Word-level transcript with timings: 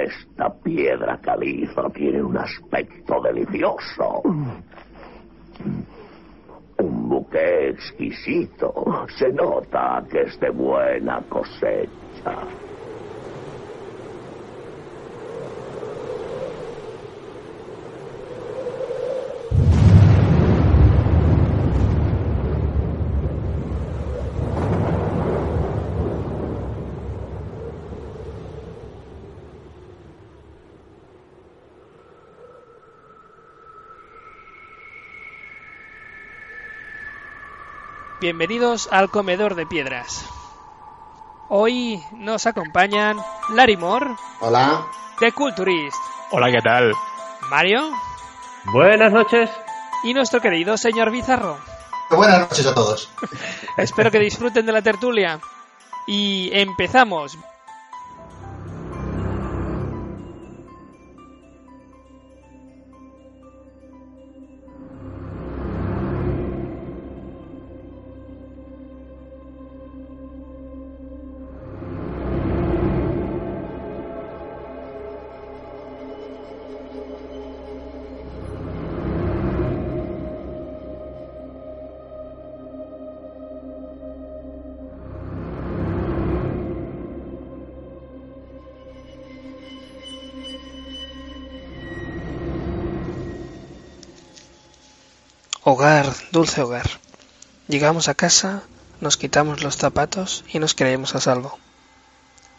Esta 0.00 0.48
piedra 0.62 1.18
caliza 1.18 1.90
tiene 1.90 2.22
un 2.22 2.36
aspecto 2.36 3.20
delicioso. 3.20 4.22
Un 6.78 7.08
buque 7.08 7.68
exquisito. 7.68 9.06
Se 9.18 9.30
nota 9.30 10.02
que 10.10 10.22
es 10.22 10.40
de 10.40 10.50
buena 10.50 11.20
cosecha. 11.28 11.90
Bienvenidos 38.30 38.88
al 38.92 39.10
Comedor 39.10 39.56
de 39.56 39.66
Piedras. 39.66 40.24
Hoy 41.48 42.00
nos 42.12 42.46
acompañan 42.46 43.16
Larimor. 43.52 44.06
Hola. 44.38 44.86
The 45.18 45.32
Culturist. 45.32 45.96
Hola, 46.30 46.48
¿qué 46.52 46.60
tal? 46.62 46.92
Mario. 47.50 47.90
Buenas 48.66 49.12
noches. 49.12 49.50
Y 50.04 50.14
nuestro 50.14 50.40
querido 50.40 50.76
señor 50.76 51.10
Bizarro. 51.10 51.58
Buenas 52.08 52.38
noches 52.38 52.64
a 52.66 52.72
todos. 52.72 53.10
Espero 53.76 54.12
que 54.12 54.20
disfruten 54.20 54.64
de 54.64 54.72
la 54.74 54.82
tertulia. 54.82 55.40
Y 56.06 56.50
empezamos. 56.52 57.36
Hogar, 95.80 96.14
dulce 96.30 96.60
hogar. 96.60 96.90
Llegamos 97.66 98.08
a 98.08 98.14
casa, 98.14 98.64
nos 99.00 99.16
quitamos 99.16 99.62
los 99.62 99.78
zapatos 99.78 100.44
y 100.52 100.58
nos 100.58 100.74
creemos 100.74 101.14
a 101.14 101.22
salvo. 101.22 101.58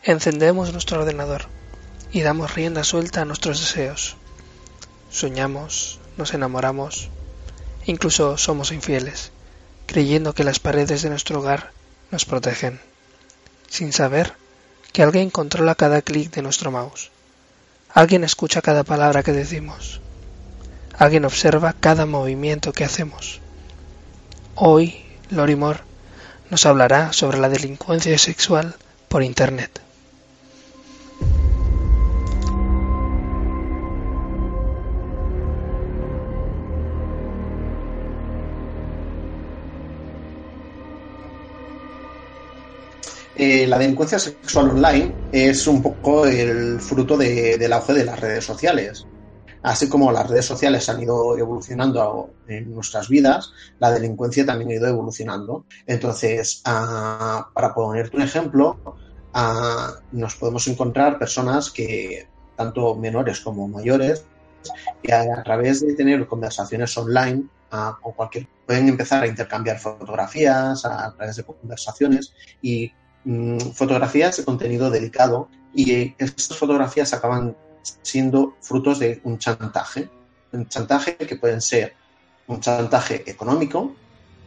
Encendemos 0.02 0.74
nuestro 0.74 1.02
ordenador 1.02 1.44
y 2.12 2.22
damos 2.22 2.56
rienda 2.56 2.84
suelta 2.84 3.22
a 3.22 3.26
nuestros 3.26 3.60
deseos. 3.60 4.16
Soñamos, 5.12 6.00
nos 6.18 6.34
enamoramos, 6.34 7.12
incluso 7.86 8.40
somos 8.40 8.72
infieles, 8.72 9.32
creyendo 9.86 10.34
que 10.34 10.44
las 10.44 10.60
paredes 10.60 11.04
de 11.04 11.12
nuestro 11.12 11.42
hogar 11.42 11.74
nos 12.10 12.26
protegen, 12.26 12.82
sin 13.70 13.94
saber 13.94 14.34
que 14.94 15.04
alguien 15.04 15.30
controla 15.30 15.76
cada 15.76 16.02
clic 16.02 16.32
de 16.32 16.42
nuestro 16.42 16.72
mouse. 16.72 17.12
Alguien 17.94 18.24
escucha 18.24 18.64
cada 18.64 18.84
palabra 18.84 19.22
que 19.22 19.32
decimos. 19.32 20.02
Alguien 21.02 21.26
observa 21.26 21.74
cada 21.74 22.06
movimiento 22.06 22.74
que 22.74 22.84
hacemos. 22.84 23.42
Hoy, 24.54 25.04
Lorimor 25.32 25.78
nos 26.52 26.68
hablará 26.68 27.12
sobre 27.12 27.40
la 27.40 27.50
delincuencia 27.50 28.16
sexual 28.20 28.76
por 29.10 29.24
Internet. 29.24 29.82
Eh, 43.36 43.66
la 43.66 43.78
delincuencia 43.80 44.20
sexual 44.20 44.70
online 44.72 45.16
es 45.32 45.66
un 45.68 45.82
poco 45.82 46.26
el 46.28 46.80
fruto 46.80 47.18
de- 47.18 47.58
del 47.58 47.74
auge 47.74 47.94
de 47.94 48.06
las 48.06 48.20
redes 48.20 48.46
sociales. 48.46 49.08
Así 49.64 49.88
como 49.88 50.12
las 50.12 50.28
redes 50.28 50.46
sociales 50.46 50.90
han 50.90 51.02
ido 51.02 51.38
evolucionando 51.38 52.34
en 52.48 52.74
nuestras 52.74 53.10
vidas, 53.10 53.54
la 53.80 53.92
delincuencia 53.92 54.46
también 54.46 54.72
ha 54.72 54.74
ido 54.76 54.88
evolucionando. 54.88 55.66
Entonces, 55.86 56.62
ah, 56.66 57.50
para 57.54 57.74
ponerte 57.74 58.18
un 58.18 58.24
ejemplo, 58.24 58.78
ah, 59.34 59.94
nos 60.12 60.36
podemos 60.36 60.68
encontrar 60.68 61.20
personas 61.20 61.70
que, 61.70 62.28
tanto 62.56 62.96
menores 62.96 63.40
como 63.42 63.68
mayores, 63.68 64.26
que 65.04 65.14
a, 65.14 65.44
través 65.44 65.82
de 65.82 65.94
tener 65.94 66.26
conversaciones 66.28 66.98
online 66.98 67.44
ah, 67.72 67.98
con 68.02 68.14
cualquier, 68.14 68.48
pueden 68.66 68.90
empezar 68.90 69.24
a 69.24 69.28
intercambiar 69.28 69.78
fotografías 69.78 70.86
a, 70.86 71.14
través 71.16 71.36
de 71.36 71.44
conversaciones 71.44 72.34
y 72.64 72.92
mm, 73.26 73.60
fotografías 73.74 74.38
de 74.38 74.46
contenido 74.46 74.90
delicado 74.90 75.50
y 75.74 76.16
estas 76.18 76.58
fotografías 76.58 77.14
acaban 77.14 77.56
siendo 78.02 78.56
frutos 78.62 79.00
de 79.00 79.22
un 79.24 79.38
chantaje. 79.38 80.10
Un 80.52 80.68
chantaje 80.68 81.16
que 81.16 81.36
pueden 81.36 81.62
ser 81.62 81.96
un 82.48 82.60
chantaje 82.60 83.30
económico 83.30 83.96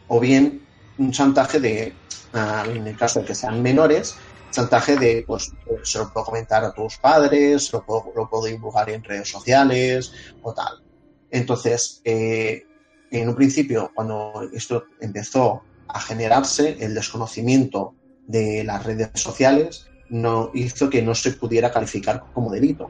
o 0.07 0.19
bien 0.19 0.61
un 0.97 1.11
chantaje 1.11 1.59
de, 1.59 1.93
ah, 2.33 2.63
en 2.67 2.87
el 2.87 2.95
caso 2.95 3.19
de 3.19 3.25
que 3.25 3.35
sean 3.35 3.61
menores, 3.61 4.15
chantaje 4.51 4.95
de, 4.95 5.23
pues, 5.27 5.51
se 5.83 5.97
lo 5.97 6.11
puedo 6.11 6.25
comentar 6.25 6.63
a 6.63 6.73
tus 6.73 6.97
padres, 6.97 7.71
lo 7.73 7.85
puedo, 7.85 8.13
lo 8.15 8.29
puedo 8.29 8.45
divulgar 8.45 8.89
en 8.89 9.03
redes 9.03 9.29
sociales 9.29 10.13
o 10.41 10.53
tal. 10.53 10.81
Entonces, 11.29 12.01
eh, 12.05 12.65
en 13.11 13.29
un 13.29 13.35
principio, 13.35 13.91
cuando 13.93 14.49
esto 14.53 14.85
empezó 15.01 15.63
a 15.87 15.99
generarse, 15.99 16.77
el 16.79 16.93
desconocimiento 16.93 17.95
de 18.27 18.63
las 18.63 18.83
redes 18.83 19.09
sociales 19.15 19.87
no 20.09 20.51
hizo 20.53 20.89
que 20.89 21.01
no 21.01 21.13
se 21.15 21.31
pudiera 21.31 21.71
calificar 21.71 22.23
como 22.33 22.51
delito, 22.51 22.89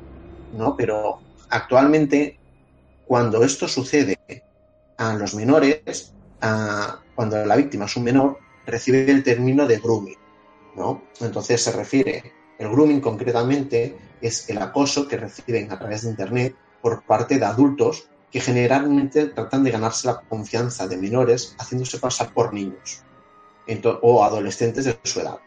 ¿no? 0.53 0.75
Pero 0.75 1.19
actualmente, 1.49 2.37
cuando 3.07 3.43
esto 3.43 3.67
sucede 3.67 4.17
a 4.97 5.13
los 5.13 5.35
menores, 5.35 6.13
cuando 7.15 7.45
la 7.45 7.55
víctima 7.55 7.85
es 7.85 7.95
un 7.95 8.03
menor, 8.03 8.39
recibe 8.65 9.09
el 9.09 9.23
término 9.23 9.65
de 9.67 9.79
grooming, 9.79 10.17
¿no? 10.75 11.03
Entonces 11.21 11.63
se 11.63 11.71
refiere, 11.71 12.33
el 12.57 12.69
grooming 12.69 13.01
concretamente 13.01 13.97
es 14.21 14.49
el 14.49 14.57
acoso 14.59 15.07
que 15.07 15.17
reciben 15.17 15.71
a 15.71 15.79
través 15.79 16.03
de 16.03 16.09
Internet 16.09 16.55
por 16.81 17.03
parte 17.03 17.37
de 17.37 17.45
adultos 17.45 18.09
que 18.31 18.41
generalmente 18.41 19.27
tratan 19.27 19.63
de 19.63 19.71
ganarse 19.71 20.07
la 20.07 20.19
confianza 20.21 20.87
de 20.87 20.97
menores 20.97 21.55
haciéndose 21.57 21.99
pasar 21.99 22.33
por 22.33 22.53
niños 22.53 23.03
o 24.01 24.23
adolescentes 24.23 24.85
de 24.85 24.99
su 25.03 25.21
edad. 25.21 25.39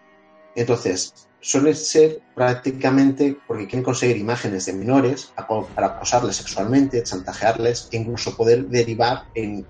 Entonces, 0.54 1.27
suele 1.40 1.74
ser 1.74 2.20
prácticamente 2.34 3.36
porque 3.46 3.66
quieren 3.66 3.84
conseguir 3.84 4.16
imágenes 4.16 4.66
de 4.66 4.72
menores 4.72 5.32
para 5.74 5.86
acosarles 5.86 6.36
sexualmente, 6.36 7.02
chantajearles 7.02 7.88
e 7.92 7.96
incluso 7.96 8.36
poder 8.36 8.66
derivar 8.68 9.24
en 9.34 9.66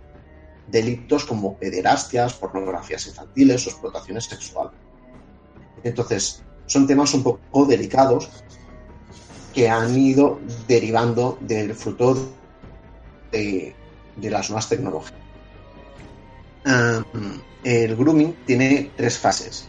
delitos 0.67 1.25
como 1.25 1.57
pederastias, 1.57 2.35
pornografías 2.35 3.07
infantiles 3.07 3.67
o 3.67 3.71
explotaciones 3.71 4.25
sexuales. 4.25 4.73
Entonces, 5.83 6.43
son 6.67 6.87
temas 6.87 7.15
un 7.15 7.23
poco 7.23 7.65
delicados 7.67 8.29
que 9.55 9.69
han 9.69 9.97
ido 9.97 10.41
derivando 10.67 11.39
del 11.41 11.75
fruto 11.75 12.31
de, 13.33 13.75
las 14.17 14.51
nuevas 14.51 14.69
tecnologías. 14.69 15.15
El 17.65 17.97
grooming 17.97 18.37
tiene 18.45 18.91
tres 18.97 19.19
fases. 19.19 19.69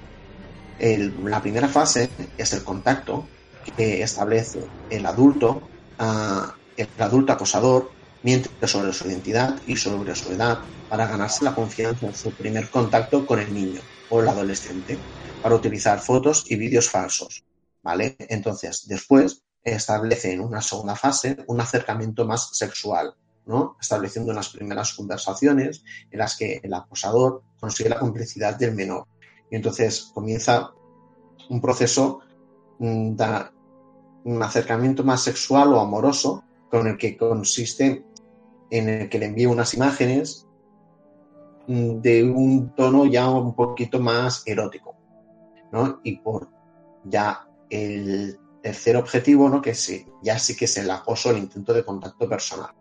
El- 0.79 1.13
la 1.25 1.41
primera 1.41 1.67
fase 1.67 2.09
es 2.37 2.53
el 2.53 2.63
contacto 2.63 3.29
que 3.61 4.01
establece 4.01 4.71
el 4.89 5.05
adulto, 5.05 5.69
ah, 5.97 6.55
el 6.75 6.89
adulto 6.97 7.33
acosador, 7.33 7.91
miente 8.23 8.49
sobre 8.67 8.93
su 8.93 9.07
identidad 9.07 9.61
y 9.65 9.75
sobre 9.75 10.15
su 10.15 10.31
edad 10.31 10.59
para 10.87 11.07
ganarse 11.07 11.43
la 11.45 11.53
confianza 11.53 12.07
en 12.07 12.15
su 12.15 12.33
primer 12.33 12.69
contacto 12.69 13.25
con 13.25 13.39
el 13.39 13.53
niño 13.53 13.81
o 14.09 14.21
el 14.21 14.27
adolescente, 14.29 14.97
para 15.41 15.55
utilizar 15.55 15.99
fotos 15.99 16.45
y 16.49 16.55
vídeos 16.55 16.89
falsos. 16.89 17.43
¿Vale? 17.81 18.15
Entonces, 18.19 18.87
después 18.87 19.43
establece 19.63 20.33
en 20.33 20.41
una 20.41 20.61
segunda 20.61 20.95
fase 20.95 21.37
un 21.47 21.61
acercamiento 21.61 22.25
más 22.25 22.49
sexual, 22.57 23.13
¿no? 23.45 23.77
Estableciendo 23.79 24.31
unas 24.31 24.49
primeras 24.49 24.93
conversaciones 24.93 25.83
en 26.11 26.19
las 26.19 26.35
que 26.35 26.59
el 26.63 26.73
acosador 26.73 27.43
consigue 27.59 27.89
la 27.89 27.99
complicidad 27.99 28.57
del 28.57 28.73
menor. 28.75 29.05
Y 29.51 29.56
entonces 29.56 30.12
comienza 30.13 30.72
un 31.50 31.62
proceso 31.62 32.19
mm, 32.80 33.16
da- 33.16 33.51
un 34.24 34.44
acercamiento 34.44 35.04
más 35.04 35.22
sexual 35.22 35.74
o 35.74 35.80
amoroso 35.80 36.44
con 36.69 36.88
el 36.88 36.98
que 36.98 37.18
consiste 37.18 38.06
en 38.69 38.90
el 38.90 39.10
que 39.10 39.18
le 39.18 39.25
envíe 39.28 39.46
unas 39.48 39.74
imágenes 39.74 40.48
mm, 41.68 42.00
de 42.01 42.24
un 42.24 42.75
tono 42.75 43.06
ya 43.06 43.30
un 43.30 43.56
poquito 43.56 44.00
más 44.00 44.44
erótico, 44.46 44.96
¿no? 45.72 46.00
Y 46.04 46.18
por 46.18 46.50
ya 47.04 47.48
el 47.69 48.38
tercer 48.62 48.98
objetivo, 48.98 49.50
¿no? 49.50 49.62
Que 49.62 49.74
sí, 49.74 50.06
ya 50.22 50.38
sí 50.38 50.56
que 50.56 50.66
es 50.66 50.78
el 50.78 50.92
acoso, 50.92 51.31
el 51.31 51.38
intento 51.38 51.74
de 51.74 51.84
contacto 51.86 52.28
personal. 52.28 52.72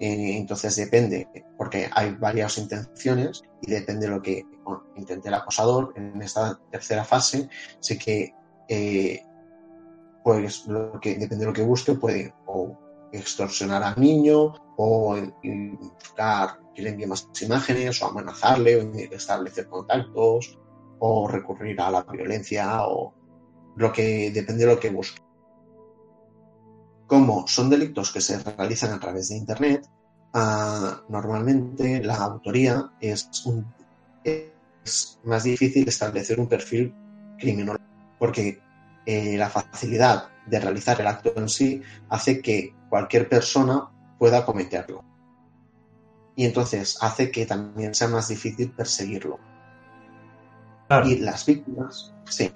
Eh, 0.00 0.36
entonces 0.36 0.74
depende, 0.76 1.28
porque 1.56 1.88
hay 1.92 2.14
varias 2.14 2.58
intenciones 2.58 3.42
y 3.62 3.70
depende 3.70 4.06
de 4.06 4.12
lo 4.12 4.20
que 4.20 4.44
intente 4.96 5.28
el 5.28 5.34
acosador 5.34 5.92
en 5.96 6.20
esta 6.20 6.58
tercera 6.70 7.04
fase, 7.04 7.48
sí 7.80 7.98
que 7.98 8.34
eh, 8.68 9.22
pues 10.24 10.66
lo 10.66 10.98
que 11.00 11.14
depende 11.16 11.44
de 11.44 11.46
lo 11.46 11.52
que 11.52 11.62
busque 11.62 11.94
puede 11.94 12.34
o 12.46 12.76
extorsionar 13.12 13.82
al 13.82 14.00
niño 14.00 14.54
o 14.76 15.16
buscar 15.78 16.58
que 16.74 16.82
le 16.82 16.90
envíe 16.90 17.06
más 17.06 17.28
imágenes 17.40 18.02
o 18.02 18.06
amenazarle 18.06 18.76
o 18.76 18.92
establecer 19.14 19.68
contactos 19.68 20.58
o 20.98 21.28
recurrir 21.28 21.80
a 21.80 21.90
la 21.90 22.02
violencia 22.02 22.86
o 22.86 23.14
lo 23.76 23.92
que 23.92 24.30
depende 24.32 24.66
de 24.66 24.74
lo 24.74 24.80
que 24.80 24.90
busque. 24.90 25.23
Como 27.14 27.46
son 27.46 27.70
delitos 27.70 28.10
que 28.10 28.20
se 28.20 28.40
realizan 28.40 28.92
a 28.92 28.98
través 28.98 29.28
de 29.28 29.36
Internet, 29.36 29.88
ah, 30.32 31.00
normalmente 31.08 32.02
la 32.02 32.16
autoría 32.16 32.90
es, 33.00 33.30
es 34.24 35.20
más 35.22 35.44
difícil 35.44 35.86
establecer 35.86 36.40
un 36.40 36.48
perfil 36.48 36.92
criminal 37.38 37.80
porque 38.18 38.60
eh, 39.06 39.36
la 39.38 39.48
facilidad 39.48 40.24
de 40.44 40.58
realizar 40.58 41.00
el 41.00 41.06
acto 41.06 41.32
en 41.36 41.48
sí 41.48 41.80
hace 42.08 42.42
que 42.42 42.74
cualquier 42.88 43.28
persona 43.28 43.88
pueda 44.18 44.44
cometerlo. 44.44 45.04
Y 46.34 46.46
entonces 46.46 46.98
hace 47.00 47.30
que 47.30 47.46
también 47.46 47.94
sea 47.94 48.08
más 48.08 48.26
difícil 48.26 48.72
perseguirlo. 48.72 49.38
Y 51.04 51.18
las 51.18 51.46
víctimas, 51.46 52.12
sí. 52.28 52.50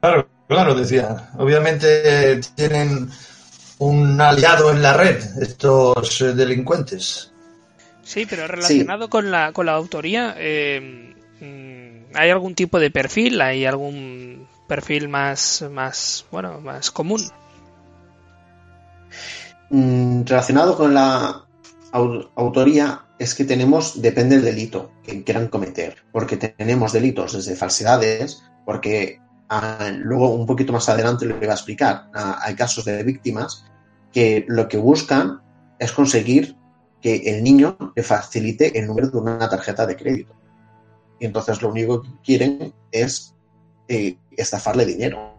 Claro, 0.00 0.29
claro, 0.50 0.74
decía. 0.74 1.30
Obviamente 1.38 2.40
tienen 2.54 3.08
un 3.78 4.20
aliado 4.20 4.70
en 4.70 4.82
la 4.82 4.92
red, 4.92 5.22
estos 5.40 6.20
eh, 6.20 6.34
delincuentes. 6.34 7.32
Sí, 8.02 8.26
pero 8.28 8.46
relacionado 8.46 9.08
con, 9.08 9.30
la, 9.30 9.52
con 9.52 9.66
la 9.66 9.72
autoría, 9.72 10.34
eh, 10.36 11.14
mm, 11.40 12.16
¿hay 12.16 12.30
algún 12.30 12.54
tipo 12.54 12.78
de 12.80 12.90
perfil? 12.90 13.40
¿Hay 13.40 13.64
algún 13.64 14.48
perfil 14.66 15.08
más, 15.08 15.64
más, 15.70 16.26
bueno, 16.30 16.60
más 16.60 16.90
común? 16.90 17.22
Mm, 19.70 20.24
relacionado 20.24 20.76
con 20.76 20.92
la 20.92 21.44
autoría 21.92 23.04
es 23.20 23.34
que 23.34 23.44
tenemos, 23.44 24.02
depende 24.02 24.36
del 24.36 24.44
delito 24.44 24.90
que 25.04 25.22
quieran 25.22 25.48
cometer, 25.48 25.96
porque 26.10 26.36
tenemos 26.36 26.92
delitos 26.92 27.34
desde 27.34 27.54
falsedades, 27.54 28.42
porque 28.64 29.20
luego 29.98 30.30
un 30.30 30.46
poquito 30.46 30.72
más 30.72 30.88
adelante 30.88 31.26
lo 31.26 31.36
voy 31.36 31.48
a 31.48 31.52
explicar, 31.52 32.08
hay 32.12 32.54
casos 32.54 32.84
de 32.84 33.02
víctimas 33.02 33.64
que 34.12 34.44
lo 34.48 34.68
que 34.68 34.76
buscan 34.76 35.40
es 35.78 35.92
conseguir 35.92 36.56
que 37.00 37.16
el 37.16 37.42
niño 37.42 37.76
le 37.94 38.02
facilite 38.02 38.78
el 38.78 38.86
número 38.86 39.08
de 39.08 39.18
una 39.18 39.48
tarjeta 39.48 39.86
de 39.86 39.96
crédito. 39.96 40.34
Y 41.18 41.26
entonces 41.26 41.62
lo 41.62 41.70
único 41.70 42.02
que 42.02 42.08
quieren 42.22 42.74
es 42.92 43.34
eh, 43.88 44.16
estafarle 44.36 44.84
dinero. 44.84 45.34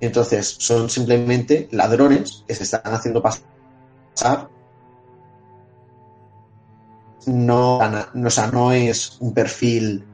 Entonces 0.00 0.56
son 0.58 0.88
simplemente 0.88 1.68
ladrones 1.72 2.44
que 2.46 2.54
se 2.54 2.64
están 2.64 2.82
haciendo 2.84 3.22
pasar. 3.22 4.48
No, 7.26 7.80
no, 8.14 8.28
o 8.28 8.30
sea, 8.30 8.46
no 8.48 8.72
es 8.72 9.18
un 9.20 9.34
perfil 9.34 10.06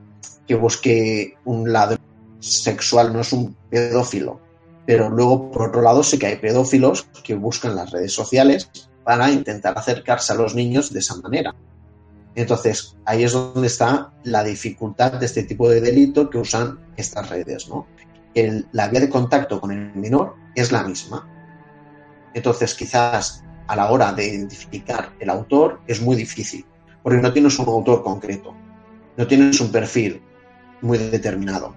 que 0.47 0.55
busque 0.55 1.37
un 1.45 1.71
ladrón 1.73 2.12
sexual, 2.43 3.13
no 3.13 3.21
es 3.21 3.33
un 3.33 3.57
pedófilo. 3.71 4.41
Pero 4.85 5.09
luego, 5.09 5.51
por 5.51 5.69
otro 5.69 5.81
lado, 5.81 6.03
sí 6.03 6.19
que 6.19 6.27
hay 6.27 6.37
pedófilos 6.37 7.07
que 7.23 7.35
buscan 7.35 7.77
las 7.77 7.91
redes 7.91 8.13
sociales 8.13 8.71
para 9.05 9.31
intentar 9.31 9.79
acercarse 9.79 10.33
a 10.33 10.37
los 10.37 10.55
niños 10.55 10.93
de 10.93 10.99
esa 10.99 11.17
manera. 11.17 11.55
Entonces, 12.35 12.97
ahí 13.05 13.25
es 13.25 13.33
donde 13.33 13.67
está 13.67 14.13
la 14.25 14.43
dificultad 14.43 15.13
de 15.13 15.27
este 15.27 15.45
tipo 15.45 15.69
de 15.69 15.81
delito 15.81 16.31
que 16.31 16.39
usan 16.39 16.79
estas 16.97 17.29
redes, 17.31 17.69
¿no? 17.69 17.87
la 18.73 18.89
vía 18.89 19.01
de 19.01 19.11
contacto 19.11 19.61
con 19.61 19.73
el 19.73 19.95
menor 19.95 20.35
es 20.55 20.73
la 20.73 20.83
misma. 20.85 21.29
Entonces, 22.33 22.75
quizás 22.75 23.45
a 23.67 23.77
la 23.77 23.91
hora 23.91 24.13
de 24.13 24.27
identificar 24.27 25.13
el 25.21 25.29
autor 25.29 25.81
es 25.87 26.01
muy 26.01 26.17
difícil, 26.17 26.65
porque 27.03 27.19
no 27.19 27.33
tienes 27.33 27.59
un 27.59 27.69
autor 27.69 28.03
concreto, 28.03 28.55
no 29.19 29.27
tienes 29.27 29.61
un 29.61 29.71
perfil 29.71 30.23
muy 30.81 30.97
determinado. 30.97 31.75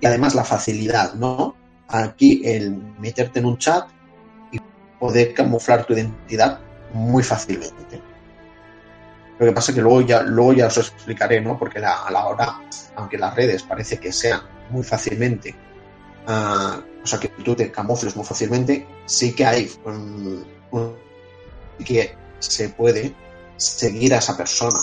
Y 0.00 0.06
además 0.06 0.34
la 0.34 0.44
facilidad, 0.44 1.14
¿no? 1.14 1.56
Aquí 1.88 2.42
el 2.44 2.70
meterte 2.98 3.40
en 3.40 3.46
un 3.46 3.58
chat 3.58 3.88
y 4.52 4.60
poder 4.98 5.34
camuflar 5.34 5.84
tu 5.84 5.94
identidad 5.94 6.60
muy 6.92 7.22
fácilmente. 7.22 8.00
Lo 9.38 9.46
que 9.46 9.52
pasa 9.52 9.70
es 9.70 9.76
que 9.76 9.82
luego 9.82 10.00
ya, 10.00 10.22
luego 10.22 10.52
ya 10.52 10.66
os 10.66 10.78
explicaré, 10.78 11.40
¿no? 11.40 11.58
Porque 11.58 11.78
a 11.78 12.10
la 12.10 12.26
hora, 12.26 12.60
aunque 12.96 13.18
las 13.18 13.34
redes 13.34 13.62
parece 13.62 13.98
que 13.98 14.12
sean 14.12 14.40
muy 14.70 14.82
fácilmente, 14.82 15.54
uh, 16.26 17.02
o 17.02 17.06
sea, 17.06 17.20
que 17.20 17.28
tú 17.28 17.54
te 17.54 17.70
camufles 17.70 18.16
muy 18.16 18.24
fácilmente, 18.24 18.86
sí 19.06 19.34
que 19.34 19.46
hay 19.46 19.70
un, 19.84 20.44
que 21.84 22.16
se 22.40 22.70
puede 22.70 23.14
seguir 23.56 24.14
a 24.14 24.18
esa 24.18 24.36
persona. 24.36 24.78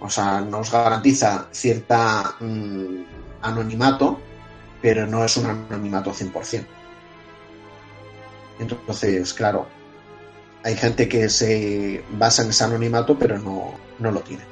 O 0.00 0.08
sea, 0.08 0.40
nos 0.40 0.70
garantiza 0.70 1.48
cierta 1.50 2.36
mm, 2.40 3.02
anonimato, 3.42 4.20
pero 4.80 5.06
no 5.06 5.24
es 5.24 5.36
un 5.36 5.46
anonimato 5.46 6.12
100%. 6.12 6.66
Entonces, 8.60 9.32
claro, 9.34 9.66
hay 10.64 10.76
gente 10.76 11.08
que 11.08 11.28
se 11.28 12.04
basa 12.12 12.42
en 12.42 12.50
ese 12.50 12.64
anonimato, 12.64 13.18
pero 13.18 13.38
no, 13.38 13.74
no 13.98 14.10
lo 14.10 14.20
tiene. 14.20 14.44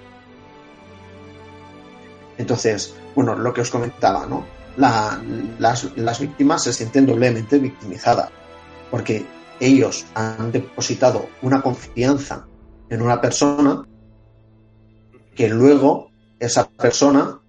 Entonces, 2.38 2.94
bueno, 3.14 3.34
lo 3.34 3.52
que 3.52 3.62
os 3.62 3.70
comentaba, 3.70 4.26
¿no? 4.26 4.44
las, 4.76 5.96
las 5.96 6.20
víctimas 6.20 6.64
se 6.64 6.72
sienten 6.72 7.06
doblemente 7.06 7.58
victimizadas, 7.58 8.30
porque 8.90 9.26
ellos 9.60 10.06
han 10.14 10.52
depositado 10.52 11.28
una 11.42 11.62
confianza 11.62 12.46
en 12.90 13.02
una 13.02 13.20
persona 13.20 13.84
que 15.34 15.48
luego 15.48 16.10
esa 16.38 16.68
persona 16.68 17.40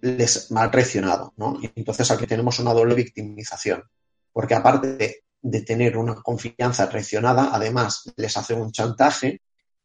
les 0.00 0.50
ha 0.54 0.70
traicionado, 0.70 1.32
¿no? 1.36 1.58
Y 1.60 1.70
entonces 1.74 2.10
aquí 2.10 2.26
tenemos 2.26 2.58
una 2.58 2.72
doble 2.72 2.94
victimización, 2.94 3.84
porque 4.32 4.54
aparte 4.54 5.24
de 5.40 5.60
tener 5.62 5.96
una 5.96 6.16
confianza 6.16 6.88
traicionada, 6.88 7.50
además 7.52 8.12
les 8.16 8.36
hace 8.36 8.54
un 8.54 8.72
chantaje 8.72 9.40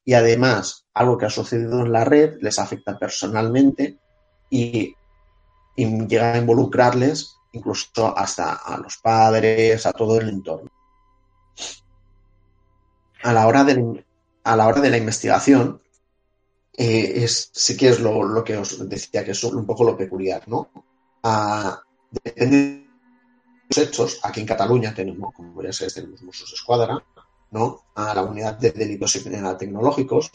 y 0.05 0.13
además 0.13 0.85
algo 0.93 1.17
que 1.17 1.25
ha 1.25 1.29
sucedido 1.29 1.81
en 1.81 1.91
la 1.91 2.03
red 2.03 2.37
les 2.41 2.59
afecta 2.59 2.97
personalmente 2.97 3.97
y, 4.49 4.95
llega 5.75 6.33
a 6.33 6.37
involucrarles 6.37 7.35
incluso 7.53 8.15
hasta 8.17 8.53
a 8.53 8.77
los 8.77 8.97
padres, 8.97 9.85
a 9.85 9.93
todo 9.93 10.19
el 10.19 10.29
entorno. 10.29 10.71
A 13.23 13.33
la 13.33 13.47
hora 13.47 13.63
de, 13.63 14.05
a 14.43 14.55
la, 14.55 14.67
hora 14.67 14.81
de 14.81 14.89
la 14.89 14.97
investigación, 14.97 15.81
eh, 16.75 17.23
es, 17.23 17.49
sí 17.53 17.77
que 17.77 17.89
es 17.89 17.99
lo, 17.99 18.43
que 18.43 18.57
os 18.57 18.87
decía, 18.89 19.23
que 19.23 19.31
es 19.31 19.43
un 19.43 19.65
poco 19.65 19.83
lo 19.83 19.97
peculiar, 19.97 20.47
¿no? 20.47 20.69
Ah, 21.23 21.81
depende 22.09 22.83
hechos, 23.69 24.19
aquí 24.23 24.41
en 24.41 24.47
Cataluña 24.47 24.93
tenemos, 24.93 25.33
como 25.33 25.61
ya 25.61 25.73
sabéis, 25.73 25.95
tenemos 25.95 26.21
Mossos 26.21 26.53
Escuadra, 26.53 27.03
¿no? 27.51 27.85
A 27.95 28.13
la 28.13 28.23
unidad 28.23 28.57
de 28.57 28.71
delitos 28.71 29.13
tecnológicos 29.57 30.31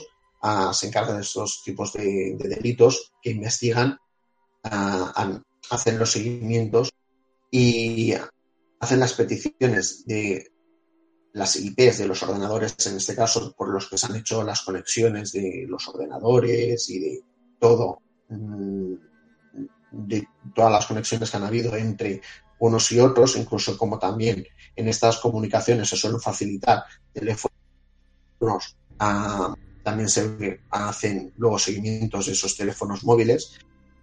se 0.72 0.86
encarga 0.86 1.14
de 1.14 1.22
estos 1.22 1.62
tipos 1.64 1.92
de, 1.92 2.36
delitos 2.38 3.12
que 3.20 3.30
investigan, 3.30 3.98
hacen 4.62 5.98
los 5.98 6.10
seguimientos 6.10 6.92
y 7.50 8.14
hacen 8.80 9.00
las 9.00 9.14
peticiones 9.14 10.06
de 10.06 10.52
las 11.32 11.56
IPs 11.56 11.98
de 11.98 12.08
los 12.08 12.22
ordenadores, 12.22 12.74
en 12.86 12.96
este 12.96 13.14
caso, 13.14 13.54
por 13.56 13.68
los 13.68 13.88
que 13.88 13.98
se 13.98 14.06
han 14.06 14.16
hecho 14.16 14.42
las 14.42 14.62
conexiones 14.62 15.32
de 15.32 15.66
los 15.68 15.86
ordenadores 15.88 16.88
y 16.90 16.98
de 16.98 17.20
todo, 17.58 18.02
mm, 18.28 18.94
de 19.90 20.26
todas 20.54 20.72
las 20.72 20.86
conexiones 20.86 21.30
que 21.30 21.36
han 21.36 21.44
habido 21.44 21.76
entre 21.76 22.20
unos 22.58 22.90
y 22.92 23.00
otros, 23.00 23.36
incluso 23.36 23.76
como 23.78 23.98
también 23.98 24.44
en 24.74 24.88
estas 24.88 25.18
comunicaciones 25.18 25.88
se 25.88 25.96
suelen 25.96 26.20
facilitar 26.20 26.84
teléfonos, 27.12 28.76
también 29.82 30.08
se 30.08 30.60
hacen 30.70 31.32
luego 31.36 31.58
seguimientos 31.58 32.26
de 32.26 32.32
esos 32.32 32.56
teléfonos 32.56 33.04
móviles 33.04 33.58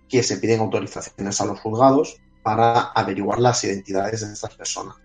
que 0.07 0.23
se 0.23 0.37
piden 0.37 0.61
autorizaciones 0.61 1.41
a 1.41 1.45
los 1.45 1.59
juzgados 1.59 2.17
para 2.43 2.91
averiguar 2.91 3.39
las 3.39 3.63
identidades 3.63 4.21
de 4.21 4.33
estas 4.33 4.55
personas. 4.55 4.95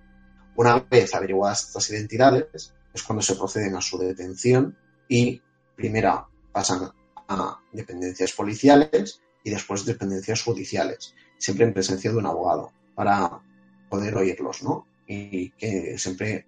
Una 0.57 0.79
vez 0.81 1.15
averiguadas 1.15 1.67
estas 1.67 1.91
identidades, 1.91 2.75
es 2.93 3.03
cuando 3.03 3.23
se 3.23 3.37
proceden 3.37 3.77
a 3.77 3.81
su 3.81 3.99
detención 3.99 4.77
y 5.09 5.41
primero 5.77 6.29
pasan 6.53 6.91
a 7.29 7.61
dependencias 7.73 8.33
policiales 8.33 9.21
y 9.45 9.51
después 9.51 9.85
dependencias 9.85 10.43
judiciales, 10.43 11.15
siempre 11.39 11.65
en 11.65 11.73
presencia 11.73 12.11
de 12.11 12.17
un 12.17 12.27
abogado, 12.27 12.73
para 12.95 13.41
poder 13.89 14.17
oírlos, 14.17 14.63
¿no? 14.63 14.87
Y 15.07 15.51
que 15.51 15.97
siempre 15.99 16.47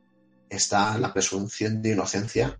está 0.48 0.98
la 0.98 1.12
presunción 1.12 1.80
de 1.80 1.92
inocencia, 1.92 2.58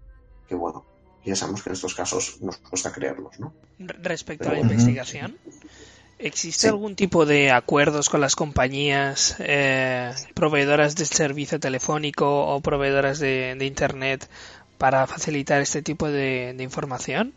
que 0.49 0.55
bueno, 0.55 0.87
ya 1.25 1.37
sabemos 1.37 1.63
que 1.63 1.71
en 1.71 1.75
estos 1.75 1.95
casos 1.95 2.41
nos 2.41 2.57
cuesta 2.59 2.93
creerlos, 2.93 3.39
¿no? 3.39 3.55
Respecto 3.79 4.49
a 4.49 4.53
la 4.53 4.61
investigación, 4.61 5.39
¿existe 6.23 6.69
algún 6.69 6.97
tipo 6.97 7.27
de 7.27 7.51
acuerdos 7.51 8.09
con 8.09 8.21
las 8.21 8.37
compañías 8.37 9.37
eh, 9.39 10.13
proveedoras 10.35 10.95
del 10.97 11.07
servicio 11.07 11.61
telefónico 11.61 12.47
o 12.47 12.61
proveedoras 12.61 13.19
de, 13.19 13.57
Internet 13.61 14.29
para 14.79 15.07
facilitar 15.07 15.61
este 15.61 15.83
tipo 15.83 16.09
de, 16.09 16.57
información? 16.61 17.35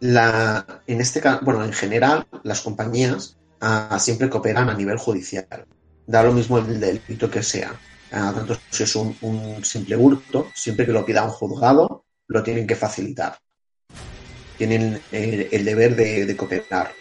La, 0.00 0.82
en 0.86 1.00
este 1.00 1.20
caso, 1.20 1.44
bueno, 1.44 1.64
en 1.64 1.72
general, 1.72 2.26
las 2.42 2.62
compañías 2.62 3.36
ah, 3.60 3.98
siempre 4.00 4.30
cooperan 4.30 4.70
a 4.70 4.74
nivel 4.74 4.96
judicial. 4.96 5.66
Da 6.06 6.22
lo 6.22 6.32
mismo 6.32 6.58
el 6.58 6.80
delito 6.80 7.30
que 7.30 7.42
sea. 7.42 7.78
Ah, 8.12 8.32
tanto 8.34 8.56
si 8.70 8.82
es 8.82 8.96
un, 8.96 9.60
simple 9.62 9.96
hurto, 9.96 10.48
siempre 10.54 10.86
que 10.86 10.92
lo 10.92 11.04
pida 11.04 11.22
un 11.22 11.30
juzgado, 11.30 12.04
lo 12.26 12.42
tienen 12.42 12.66
que 12.66 12.74
facilitar. 12.74 13.38
Tienen 14.60 15.00
el, 15.10 15.64
deber 15.64 15.96
de, 15.96 16.36
cooperar. 16.36 16.92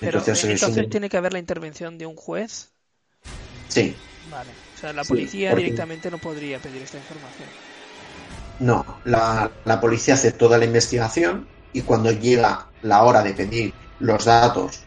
entonces, 0.00 0.88
tiene 0.88 1.10
que 1.10 1.18
haber 1.18 1.34
la 1.34 1.38
intervención 1.38 1.98
de 1.98 2.06
un 2.06 2.16
juez. 2.16 2.70
Sí. 3.68 3.94
Vale. 4.30 4.48
O 4.74 4.80
sea, 4.80 4.94
la 4.94 5.04
policía 5.04 5.54
directamente 5.54 6.10
no 6.10 6.16
podría 6.16 6.58
pedir 6.58 6.80
esta 6.80 6.96
información. 6.96 7.46
No, 8.60 8.82
la, 9.04 9.50
la, 9.66 9.78
policía 9.78 10.14
hace 10.14 10.32
toda 10.32 10.56
la 10.56 10.64
investigación 10.64 11.46
y 11.74 11.82
cuando 11.82 12.10
llega 12.12 12.66
la 12.80 13.02
hora 13.02 13.22
de 13.22 13.34
pedir 13.34 13.74
los 14.00 14.24
datos, 14.24 14.84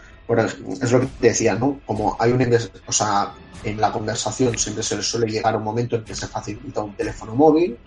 es 0.81 0.91
lo 0.91 1.01
que 1.01 1.07
te 1.21 1.27
decía, 1.27 1.53
¿no? 1.53 1.79
Como 1.85 2.17
hay 2.19 2.31
un, 2.31 2.57
o 2.87 2.91
sea, 2.91 3.33
en 3.63 3.79
la 3.79 3.91
conversación 3.91 4.57
siempre 4.57 4.81
se 4.81 4.99
suele 5.03 5.27
llegar 5.27 5.53
a 5.53 5.57
un 5.57 5.63
momento 5.63 5.95
en 5.95 6.05
que 6.05 6.15
se 6.15 6.25
facilita 6.25 6.81
un 6.81 6.95
teléfono 6.95 7.35
móvil 7.35 7.77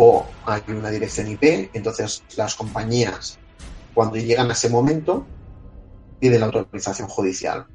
o 0.00 0.24
hay 0.46 0.62
una 0.68 0.90
dirección 0.90 1.26
IP, 1.26 1.70
entonces 1.72 2.22
las 2.36 2.54
compañías 2.54 3.36
cuando 3.94 4.14
llegan 4.14 4.48
a 4.48 4.52
ese 4.52 4.68
momento 4.68 5.26
piden 6.20 6.40
la 6.40 6.46
autorización 6.46 7.08
judicial. 7.08 7.66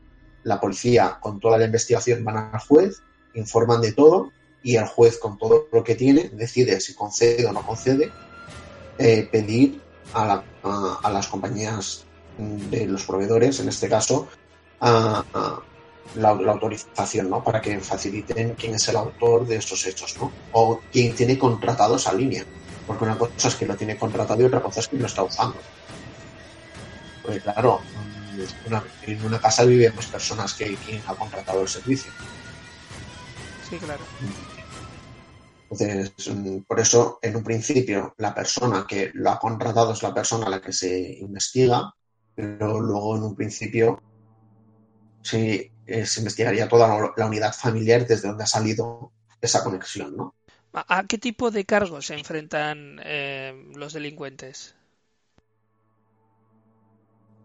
La 0.44 0.60
policía 0.62 1.18
con 1.20 1.42
toda 1.42 1.58
la 1.58 1.66
investigación 1.66 2.24
van 2.24 2.52
al 2.54 2.62
juez, 2.62 3.02
informan 3.34 3.82
de 3.82 3.92
todo 3.92 4.32
y 4.64 4.78
el 4.78 4.86
juez 4.86 5.20
con 5.20 5.38
todo 5.38 5.68
lo 5.74 5.84
que 5.84 5.96
tiene 5.96 6.30
decide 6.30 6.80
si 6.80 6.96
concede 6.96 7.46
o 7.46 7.52
no 7.52 7.62
concede 7.62 8.10
eh, 8.98 9.28
pedir 9.30 9.82
a, 10.14 10.42
a, 10.64 11.12
las 11.12 11.28
compañías 11.28 12.06
de 12.38 12.86
los 12.86 13.04
proveedores, 13.04 13.60
en 13.60 13.68
este 13.68 13.90
caso, 13.90 14.30
a, 14.80 15.26
la, 16.16 16.30
autorización, 16.30 17.30
¿no? 17.30 17.44
Para 17.44 17.62
que 17.62 17.80
faciliten 17.80 18.56
quién 18.56 18.76
es 18.76 18.88
el 18.88 18.98
autor 18.98 19.48
de 19.48 19.58
estos 19.58 19.86
hechos, 19.86 20.16
¿no? 20.20 20.32
O 20.52 20.80
quién 20.92 21.16
tiene 21.16 21.38
contratado 21.38 21.96
esa 21.96 22.14
línea. 22.14 22.46
Porque 22.86 23.04
una 23.06 23.18
cosa 23.18 23.48
es 23.48 23.56
que 23.56 23.66
lo 23.66 23.76
tiene 23.76 23.98
contratado 23.98 24.42
y 24.42 24.46
otra 24.46 24.62
cosa 24.62 24.80
es 24.82 24.88
que 24.88 24.98
lo 24.98 25.06
está 25.06 25.24
usando. 25.24 25.58
Pues 27.24 27.42
claro, 27.42 27.80
en 29.08 29.26
una 29.26 29.40
casa 29.40 29.64
vivimos 29.64 30.06
personas 30.08 30.54
que 30.54 30.76
quien 30.76 31.02
ha 31.08 31.16
contratado 31.16 31.62
el 31.62 31.68
servicio. 31.68 32.12
Sí, 33.70 33.78
claro. 33.78 34.04
Entonces, 35.70 36.12
por 36.68 36.80
eso, 36.80 37.20
en 37.22 37.36
un 37.36 37.44
principio, 37.44 38.14
la 38.18 38.36
persona 38.36 38.86
que 38.88 39.12
lo 39.14 39.32
ha 39.32 39.40
contratado 39.40 39.94
es 39.94 40.04
la 40.04 40.14
persona 40.14 40.46
a 40.46 40.50
la 40.50 40.62
que 40.62 40.72
se 40.72 41.18
investiga, 41.20 41.94
pero 42.36 42.80
luego, 42.80 43.16
en 43.18 43.24
un 43.24 43.36
principio, 43.36 44.00
sí, 45.22 45.72
eh, 45.86 46.06
se 46.06 46.22
investigaría 46.22 46.68
toda 46.68 47.14
la 47.16 47.26
unidad 47.26 47.54
familiar 47.54 48.08
desde 48.08 48.28
donde 48.28 48.44
ha 48.44 48.48
salido 48.48 49.12
esa 49.42 49.64
conexión, 49.64 50.16
¿no? 50.16 50.36
¿A 50.74 51.06
qué 51.08 51.20
tipo 51.20 51.52
de 51.52 51.66
cargos 51.66 52.08
se 52.08 52.16
enfrentan 52.16 53.00
eh, 53.04 53.54
los 53.76 53.94
delincuentes? 53.94 54.76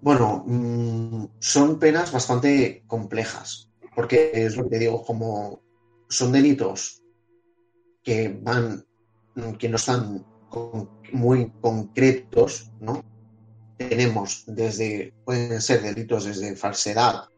Bueno, 0.00 0.45
mm, 0.47 1.26
son 1.38 1.78
penas 1.78 2.11
bastante 2.11 2.85
complejas, 2.87 3.68
porque 3.95 4.30
es 4.33 4.57
lo 4.57 4.64
que 4.64 4.71
te 4.71 4.78
digo, 4.78 5.04
como 5.04 5.61
son 6.09 6.33
delitos 6.33 7.02
que 8.02 8.28
van, 8.40 8.87
que 9.59 9.68
no 9.68 9.76
están 9.76 10.25
muy 11.12 11.50
concretos, 11.61 12.71
¿no? 12.80 13.04
Tenemos 13.76 14.45
desde, 14.47 15.12
pueden 15.25 15.61
ser 15.61 15.83
delitos 15.83 16.25
desde 16.25 16.57
falsedad, 16.57 17.28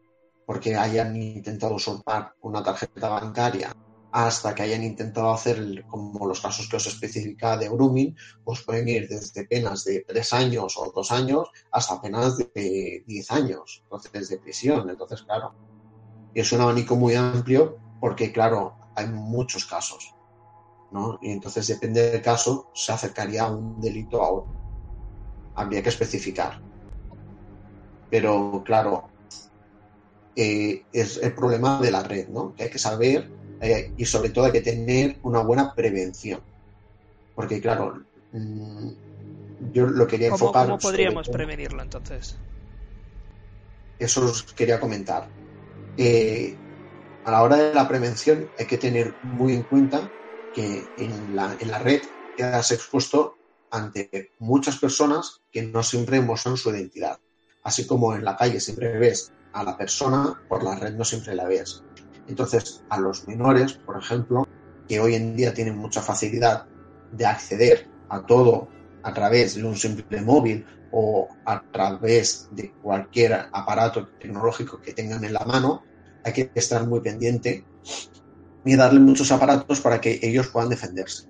porque 0.51 0.75
hayan 0.75 1.15
intentado 1.15 1.75
usurpar 1.75 2.33
una 2.41 2.61
tarjeta 2.61 3.07
bancaria 3.07 3.71
hasta 4.11 4.53
que 4.53 4.63
hayan 4.63 4.83
intentado 4.83 5.31
hacer 5.31 5.85
como 5.87 6.27
los 6.27 6.41
casos 6.41 6.67
que 6.67 6.75
os 6.75 6.87
especifica 6.87 7.55
de 7.55 7.69
grooming, 7.69 8.13
pues 8.43 8.61
pueden 8.63 8.89
ir 8.89 9.07
desde 9.07 9.47
penas 9.47 9.85
de 9.85 10.03
tres 10.05 10.33
años 10.33 10.75
o 10.75 10.91
dos 10.93 11.09
años 11.13 11.49
hasta 11.71 12.01
penas 12.01 12.37
de 12.37 13.01
diez 13.07 13.31
años, 13.31 13.81
entonces 13.83 14.27
de 14.27 14.39
prisión. 14.39 14.89
Entonces, 14.89 15.21
claro, 15.21 15.53
es 16.33 16.51
un 16.51 16.59
abanico 16.59 16.97
muy 16.97 17.15
amplio 17.15 17.77
porque, 18.01 18.33
claro, 18.33 18.75
hay 18.97 19.07
muchos 19.07 19.65
casos, 19.65 20.13
¿no? 20.91 21.17
Y 21.21 21.31
entonces, 21.31 21.65
depende 21.67 22.11
del 22.11 22.21
caso, 22.21 22.69
se 22.73 22.91
acercaría 22.91 23.43
a 23.43 23.51
un 23.51 23.79
delito 23.79 24.21
a 24.21 24.29
otro. 24.29 24.53
Habría 25.55 25.81
que 25.81 25.87
especificar. 25.87 26.61
Pero, 28.09 28.61
claro, 28.65 29.10
eh, 30.35 30.83
es 30.91 31.17
el 31.17 31.33
problema 31.33 31.81
de 31.81 31.91
la 31.91 32.03
red, 32.03 32.27
¿no? 32.29 32.55
Que 32.55 32.63
hay 32.63 32.69
que 32.69 32.79
saber 32.79 33.29
eh, 33.61 33.91
y 33.97 34.05
sobre 34.05 34.29
todo 34.29 34.45
hay 34.45 34.51
que 34.51 34.61
tener 34.61 35.17
una 35.23 35.41
buena 35.41 35.73
prevención. 35.73 36.41
Porque 37.35 37.61
claro, 37.61 38.01
mm, 38.31 38.89
yo 39.73 39.87
lo 39.87 40.07
quería 40.07 40.27
enfocar. 40.27 40.65
¿Cómo 40.65 40.79
podríamos 40.79 41.29
prevenirlo 41.29 41.81
entonces? 41.81 42.35
Eso 43.99 44.25
os 44.25 44.43
quería 44.53 44.79
comentar. 44.79 45.29
Eh, 45.97 46.55
a 47.23 47.31
la 47.31 47.43
hora 47.43 47.57
de 47.57 47.73
la 47.73 47.87
prevención 47.87 48.49
hay 48.57 48.65
que 48.65 48.77
tener 48.77 49.15
muy 49.21 49.53
en 49.53 49.63
cuenta 49.63 50.11
que 50.53 50.89
en 50.97 51.35
la, 51.35 51.55
en 51.59 51.69
la 51.69 51.79
red 51.79 52.01
quedas 52.35 52.71
expuesto 52.71 53.37
ante 53.69 54.31
muchas 54.39 54.77
personas 54.77 55.41
que 55.51 55.61
no 55.61 55.83
siempre 55.83 56.19
muestran 56.19 56.57
su 56.57 56.71
identidad. 56.71 57.19
Así 57.63 57.85
como 57.85 58.15
en 58.15 58.25
la 58.25 58.35
calle 58.35 58.59
siempre 58.59 58.97
ves 58.97 59.31
a 59.53 59.63
la 59.63 59.77
persona, 59.77 60.41
por 60.47 60.63
la 60.63 60.75
red 60.75 60.93
no 60.95 61.03
siempre 61.03 61.35
la 61.35 61.45
ves. 61.45 61.83
Entonces, 62.27 62.83
a 62.89 62.99
los 62.99 63.27
menores, 63.27 63.73
por 63.73 63.97
ejemplo, 63.97 64.47
que 64.87 64.99
hoy 64.99 65.15
en 65.15 65.35
día 65.35 65.53
tienen 65.53 65.77
mucha 65.77 66.01
facilidad 66.01 66.65
de 67.11 67.25
acceder 67.25 67.89
a 68.09 68.25
todo 68.25 68.67
a 69.03 69.13
través 69.13 69.55
de 69.55 69.63
un 69.63 69.75
simple 69.75 70.21
móvil 70.21 70.65
o 70.91 71.27
a 71.45 71.61
través 71.71 72.49
de 72.51 72.71
cualquier 72.81 73.33
aparato 73.51 74.07
tecnológico 74.19 74.81
que 74.81 74.93
tengan 74.93 75.23
en 75.23 75.33
la 75.33 75.45
mano, 75.45 75.83
hay 76.23 76.33
que 76.33 76.51
estar 76.53 76.85
muy 76.85 76.99
pendiente 76.99 77.65
y 78.63 78.75
darle 78.75 78.99
muchos 78.99 79.31
aparatos 79.31 79.81
para 79.81 79.99
que 79.99 80.19
ellos 80.21 80.47
puedan 80.47 80.69
defenderse. 80.69 81.27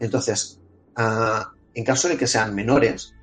Entonces, 0.00 0.60
ah, 0.96 1.52
en 1.74 1.84
caso 1.84 2.08
de 2.08 2.16
que 2.16 2.26
sean 2.26 2.54
menores, 2.54 3.14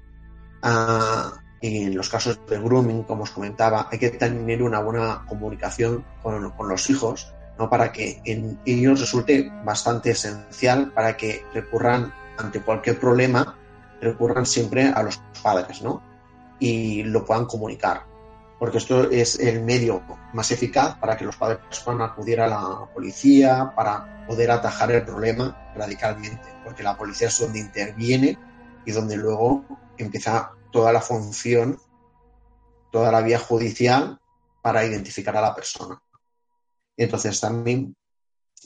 ah, 0.62 1.34
en 1.66 1.96
los 1.96 2.10
casos 2.10 2.40
de 2.48 2.60
grooming, 2.60 3.04
como 3.04 3.24
os 3.24 3.32
comentaba, 3.32 3.88
hay 3.92 3.98
que 3.98 4.10
tener 4.12 4.62
una 4.62 4.80
buena 4.80 5.24
comunicación 5.28 6.06
con, 6.22 6.54
los 6.70 6.90
hijos, 6.90 7.34
¿no? 7.58 7.70
Para 7.70 7.92
que 7.92 8.22
en 8.26 8.60
ellos 8.66 9.00
resulte 9.00 9.52
bastante 9.64 10.12
esencial 10.12 10.92
para 10.92 11.16
que 11.16 11.44
recurran 11.54 12.14
ante 12.38 12.62
cualquier 12.62 13.00
problema, 13.00 13.58
recurran 14.02 14.46
siempre 14.46 14.88
a 14.88 15.02
los 15.02 15.22
padres, 15.42 15.82
¿no? 15.82 16.02
Y 16.60 17.04
lo 17.04 17.26
puedan 17.26 17.46
comunicar. 17.46 18.04
Porque 18.60 18.78
esto 18.78 19.10
es 19.10 19.40
el 19.40 19.64
medio 19.64 20.02
más 20.34 20.52
eficaz 20.52 20.96
para 20.98 21.18
que 21.18 21.26
los 21.26 21.36
padres 21.36 21.60
puedan 21.84 22.02
acudir 22.02 22.40
a 22.40 22.48
la 22.48 22.86
policía, 22.94 23.74
para 23.76 24.26
poder 24.28 24.52
atajar 24.52 24.92
el 24.92 25.04
problema 25.04 25.74
radicalmente. 25.76 26.48
Porque 26.64 26.84
la 26.84 26.96
policía 26.96 27.28
es 27.28 27.40
donde 27.40 27.60
interviene 27.60 28.38
y 28.86 28.92
donde 28.92 29.18
luego 29.18 29.66
empieza 29.98 30.52
toda 30.76 30.92
la 30.92 31.00
función, 31.00 31.80
toda 32.92 33.10
la 33.10 33.22
vía 33.22 33.40
judicial 33.40 34.20
para 34.62 34.86
identificar 34.86 35.38
a 35.38 35.42
la 35.42 35.56
persona. 35.56 36.02
entonces 36.98 37.40
también 37.40 37.96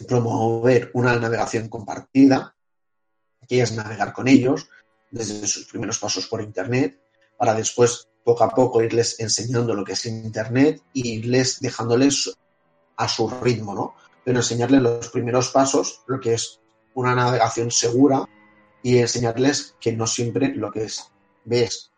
promover 0.07 0.89
una 0.95 1.15
navegación 1.19 1.69
compartida, 1.69 2.55
que 3.47 3.61
es 3.61 3.73
navegar 3.73 4.11
con 4.11 4.27
ellos 4.27 4.67
desde 5.11 5.45
sus 5.45 5.65
primeros 5.65 5.99
pasos 5.99 6.25
por 6.25 6.41
Internet, 6.41 6.99
para 7.37 7.53
después 7.53 8.07
poco 8.23 8.43
a 8.43 8.49
poco 8.49 8.81
irles 8.81 9.19
enseñando 9.19 9.75
lo 9.75 9.85
que 9.85 9.93
es 9.93 10.07
Internet 10.07 10.81
y 10.93 11.09
irles 11.19 11.59
dejándoles 11.59 12.35
a 12.97 13.07
su 13.07 13.29
ritmo, 13.29 13.75
¿no? 13.75 13.93
Pero 14.25 14.39
enseñarles 14.39 14.81
los 14.81 15.09
primeros 15.09 15.51
pasos, 15.51 16.01
lo 16.07 16.19
que 16.19 16.33
es 16.33 16.59
una 16.95 17.13
navegación 17.13 17.69
segura 17.69 18.27
y 18.81 18.97
enseñarles 18.97 19.75
que 19.79 19.91
no 19.91 20.07
siempre 20.07 20.55
lo 20.55 20.71
que 20.71 20.85
es 20.85 21.11
ves 21.45 21.91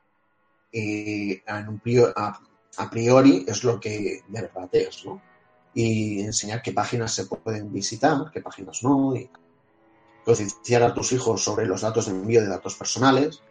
eh, 0.72 1.44
a, 1.48 2.90
priori 2.90 3.46
es 3.48 3.64
lo 3.64 3.80
que 3.80 4.24
de 4.28 4.42
verdad 4.42 4.70
es. 4.72 5.04
Y 5.74 6.22
enseñar 6.22 6.62
qué 6.62 6.74
páginas 6.74 7.14
se 7.14 7.26
pueden 7.26 7.72
visitar, 7.72 8.30
qué 8.32 8.42
páginas 8.42 8.84
no, 8.84 9.16
y 9.16 9.30
concienciar 10.26 10.84
a 10.84 10.94
tus 10.94 11.12
hijos 11.14 11.44
sobre 11.44 11.66
los 11.66 11.82
datos 11.82 12.06
de 12.06 12.12
envío 12.12 12.42
de 12.42 12.48
datos 12.48 12.76
personales, 12.76 13.42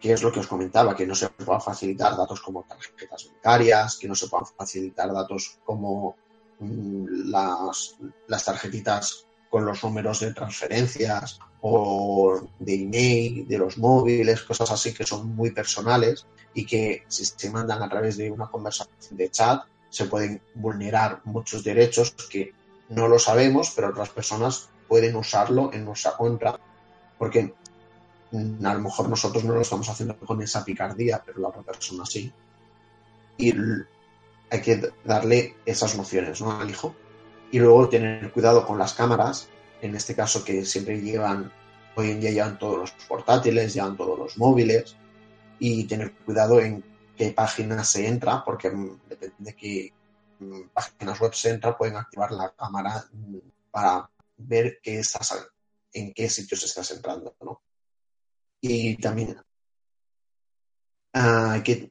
que 0.00 0.12
es 0.12 0.22
lo 0.22 0.30
que 0.30 0.40
os 0.40 0.46
comentaba, 0.46 0.94
que 0.94 1.06
no 1.06 1.14
se 1.14 1.28
puedan 1.28 1.60
facilitar 1.60 2.16
datos 2.16 2.40
como 2.40 2.62
tarjetas 2.64 3.28
bancarias, 3.32 3.96
que 3.96 4.08
no 4.08 4.14
se 4.14 4.28
puedan 4.28 4.46
facilitar 4.46 5.12
datos 5.12 5.58
como 5.64 6.16
mm, 6.60 7.30
las 7.30 8.44
tarjetitas 8.44 9.26
con 9.50 9.64
los 9.64 9.82
números 9.82 10.20
de 10.20 10.32
transferencias 10.32 11.38
o 11.60 12.40
de 12.58 12.74
email, 12.74 13.48
de 13.48 13.58
los 13.58 13.78
móviles, 13.78 14.42
cosas 14.42 14.70
así 14.70 14.92
que 14.92 15.04
son 15.04 15.34
muy 15.34 15.50
personales 15.50 16.26
y 16.54 16.64
que 16.64 17.04
si 17.08 17.24
se 17.24 17.50
mandan 17.50 17.82
a 17.82 17.88
través 17.88 18.16
de 18.16 18.30
una 18.30 18.46
conversación 18.46 19.16
de 19.16 19.30
chat 19.30 19.64
se 19.88 20.06
pueden 20.06 20.40
vulnerar 20.54 21.20
muchos 21.24 21.64
derechos 21.64 22.14
que 22.30 22.52
no 22.88 23.08
lo 23.08 23.18
sabemos, 23.18 23.72
pero 23.74 23.88
otras 23.88 24.10
personas 24.10 24.68
pueden 24.88 25.16
usarlo 25.16 25.72
en 25.72 25.84
nuestra 25.84 26.12
contra 26.16 26.58
porque 27.18 27.54
a 28.32 28.74
lo 28.74 28.80
mejor 28.80 29.08
nosotros 29.08 29.44
no 29.44 29.54
lo 29.54 29.60
estamos 29.60 29.88
haciendo 29.88 30.16
con 30.18 30.42
esa 30.42 30.64
picardía, 30.64 31.22
pero 31.24 31.40
la 31.40 31.48
otra 31.48 31.62
persona 31.62 32.04
sí. 32.04 32.32
Y 33.38 33.54
hay 34.50 34.60
que 34.60 34.92
darle 35.04 35.56
esas 35.64 35.96
nociones 35.96 36.40
¿no? 36.40 36.60
al 36.60 36.68
hijo. 36.68 36.94
Y 37.50 37.58
luego 37.58 37.88
tener 37.88 38.32
cuidado 38.32 38.66
con 38.66 38.78
las 38.78 38.94
cámaras, 38.94 39.48
en 39.80 39.94
este 39.94 40.14
caso 40.14 40.44
que 40.44 40.64
siempre 40.64 41.00
llevan, 41.00 41.52
hoy 41.94 42.10
en 42.10 42.20
día 42.20 42.30
llevan 42.30 42.58
todos 42.58 42.78
los 42.78 42.90
portátiles, 43.06 43.74
llevan 43.74 43.96
todos 43.96 44.18
los 44.18 44.38
móviles, 44.38 44.96
y 45.58 45.84
tener 45.84 46.12
cuidado 46.12 46.60
en 46.60 46.84
qué 47.16 47.30
páginas 47.30 47.88
se 47.88 48.06
entra, 48.06 48.44
porque 48.44 48.70
depende 49.08 49.34
de 49.38 49.54
qué 49.54 49.92
mm, 50.38 50.68
páginas 50.72 51.20
web 51.20 51.34
se 51.34 51.50
entra, 51.50 51.76
pueden 51.76 51.96
activar 51.96 52.32
la 52.32 52.50
cámara 52.50 53.04
mm, 53.12 53.38
para 53.70 54.10
ver 54.36 54.80
qué 54.82 54.98
estás, 54.98 55.48
en 55.92 56.12
qué 56.12 56.28
sitios 56.28 56.62
estás 56.64 56.90
entrando, 56.90 57.34
¿no? 57.40 57.62
y 58.60 58.96
también 58.96 59.36
hay 61.12 61.62
que 61.62 61.90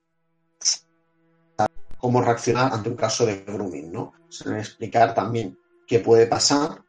cómo 2.05 2.21
reaccionar 2.21 2.71
ante 2.71 2.87
un 2.87 2.95
caso 2.95 3.25
de 3.25 3.37
grooming, 3.37 3.91
¿no? 3.91 4.13
explicar 4.59 5.15
también 5.15 5.57
qué 5.87 5.97
puede 5.97 6.27
pasar 6.27 6.85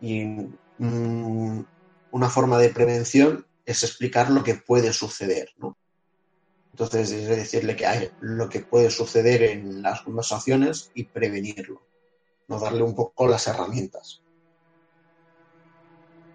y 0.00 0.24
mm, 0.78 1.64
una 2.12 2.28
forma 2.28 2.56
de 2.58 2.68
prevención 2.68 3.44
es 3.66 3.82
explicar 3.82 4.30
lo 4.30 4.44
que 4.44 4.54
puede 4.54 4.92
suceder, 4.92 5.48
¿no? 5.56 5.76
Entonces, 6.70 7.10
es 7.10 7.26
decirle 7.26 7.74
que 7.74 7.86
hay 7.86 8.12
lo 8.20 8.48
que 8.48 8.60
puede 8.60 8.88
suceder 8.90 9.42
en 9.42 9.82
las 9.82 10.02
conversaciones 10.02 10.92
y 10.94 11.06
prevenirlo, 11.06 11.82
no 12.46 12.60
darle 12.60 12.84
un 12.84 12.94
poco 12.94 13.26
las 13.26 13.48
herramientas 13.48 14.22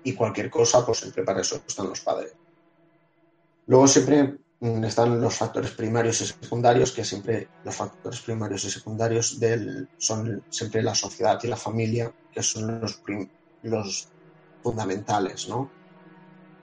y 0.03 0.15
cualquier 0.15 0.49
cosa, 0.49 0.85
pues 0.85 0.97
siempre 0.97 1.23
para 1.23 1.39
eso 1.39 1.63
están 1.65 1.87
los 1.87 2.01
padres. 2.01 2.33
Luego 3.67 3.87
siempre 3.87 4.37
están 4.61 5.21
los 5.21 5.35
factores 5.35 5.71
primarios 5.71 6.19
y 6.21 6.25
secundarios, 6.25 6.91
que 6.91 7.05
siempre 7.05 7.47
los 7.63 7.75
factores 7.75 8.19
primarios 8.19 8.63
y 8.65 8.69
secundarios 8.69 9.39
del, 9.39 9.87
son 9.97 10.43
siempre 10.49 10.83
la 10.83 10.95
sociedad 10.95 11.39
y 11.43 11.47
la 11.47 11.55
familia, 11.55 12.11
que 12.33 12.43
son 12.43 12.81
los, 12.81 13.01
los 13.63 14.09
fundamentales, 14.61 15.47
¿no? 15.47 15.71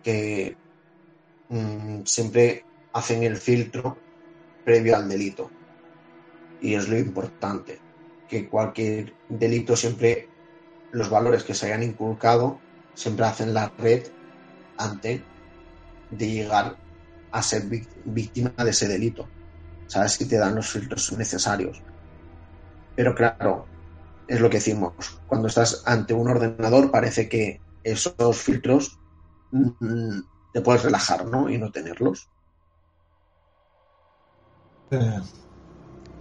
Que 0.03 0.57
mm, 1.49 2.03
siempre 2.05 2.65
hacen 2.93 3.23
el 3.23 3.37
filtro 3.37 3.97
previo 4.65 4.97
al 4.97 5.09
delito. 5.09 5.51
Y 6.61 6.75
es 6.75 6.89
lo 6.89 6.99
importante, 6.99 7.79
que 8.29 8.49
cualquier 8.49 9.15
delito 9.29 9.75
siempre 9.75 10.29
los 10.93 11.09
valores 11.09 11.45
que 11.45 11.55
se 11.55 11.67
hayan 11.67 11.83
inculcado 11.83 12.59
siempre 12.95 13.27
hacen 13.27 13.55
la 13.55 13.69
red 13.79 14.07
antes 14.79 15.23
de 16.11 16.31
llegar 16.31 16.86
a 17.31 17.43
ser 17.43 17.65
víctima 18.05 18.53
de 18.57 18.71
ese 18.71 18.89
delito. 18.89 19.29
Sabes 19.87 20.13
si 20.13 20.27
te 20.27 20.39
dan 20.39 20.55
los 20.55 20.69
filtros 20.69 21.13
necesarios. 21.13 21.83
Pero 22.95 23.15
claro, 23.15 23.67
es 24.27 24.41
lo 24.41 24.51
que 24.51 24.59
decimos. 24.59 25.21
Cuando 25.27 25.49
estás 25.49 25.83
ante 25.87 26.15
un 26.15 26.29
ordenador 26.29 26.91
parece 26.91 27.29
que 27.29 27.61
esos 27.85 28.37
filtros 28.37 28.99
mm, 29.53 30.21
te 30.53 30.61
puedes 30.61 30.83
relajar, 30.83 31.27
¿no? 31.27 31.49
Y 31.49 31.59
no 31.59 31.71
tenerlos. 31.71 32.29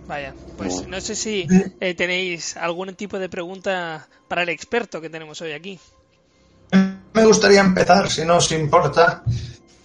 Vaya, 0.08 0.34
pues 0.58 0.88
no 0.88 1.02
sé 1.02 1.16
si 1.16 1.48
eh, 1.80 1.96
tenéis 1.96 2.58
algún 2.58 2.94
tipo 2.96 3.18
de 3.18 3.30
pregunta 3.30 4.08
para 4.28 4.44
el 4.44 4.50
experto 4.50 5.02
que 5.02 5.10
tenemos 5.10 5.42
hoy 5.42 5.52
aquí. 5.54 5.80
Me 7.14 7.26
gustaría 7.26 7.62
empezar, 7.62 8.10
si 8.10 8.26
no 8.26 8.38
os 8.38 8.52
importa, 8.52 9.24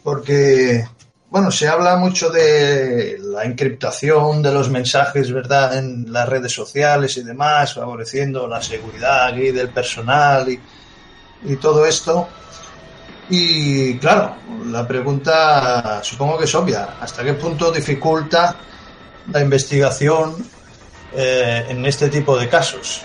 porque, 0.02 0.84
bueno, 1.30 1.52
se 1.52 1.68
habla 1.68 1.96
mucho 1.96 2.28
de 2.28 3.16
la 3.22 3.44
encriptación 3.44 4.42
de 4.42 4.52
los 4.52 4.68
mensajes, 4.68 5.32
¿verdad?, 5.32 5.78
en 5.78 6.12
las 6.12 6.28
redes 6.28 6.52
sociales 6.52 7.16
y 7.16 7.22
demás, 7.22 7.74
favoreciendo 7.74 8.48
la 8.48 8.60
seguridad 8.60 9.36
y 9.36 9.52
del 9.52 9.70
personal 9.70 10.48
y, 10.48 11.56
todo 11.56 11.86
esto. 11.86 12.28
Y 13.28 13.96
claro, 13.98 14.34
la 14.66 14.86
pregunta 14.86 16.00
supongo 16.02 16.36
que 16.36 16.46
es 16.46 16.54
obvia. 16.54 16.96
¿Hasta 17.00 17.22
qué 17.22 17.34
punto 17.34 17.70
dificulta 17.70 18.56
la 19.32 19.40
investigación 19.40 20.34
eh, 21.14 21.64
en 21.68 21.86
este 21.86 22.08
tipo 22.08 22.36
de 22.36 22.48
casos? 22.48 23.02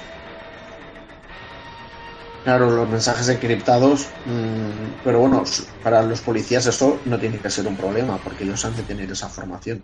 Claro, 2.45 2.69
los 2.69 2.87
mensajes 2.87 3.27
encriptados, 3.27 4.07
mm, 4.27 5.01
pero 5.03 5.19
bueno, 5.19 5.43
para 5.81 6.03
los 6.03 6.21
policías 6.21 6.67
eso 6.67 6.99
no 7.05 7.17
tiene 7.17 7.39
que 7.39 7.49
ser 7.49 7.65
un 7.65 7.75
problema, 7.75 8.19
porque 8.23 8.43
ellos 8.43 8.63
han 8.63 8.75
de 8.75 8.83
tener 8.83 9.11
esa 9.11 9.27
formación. 9.27 9.81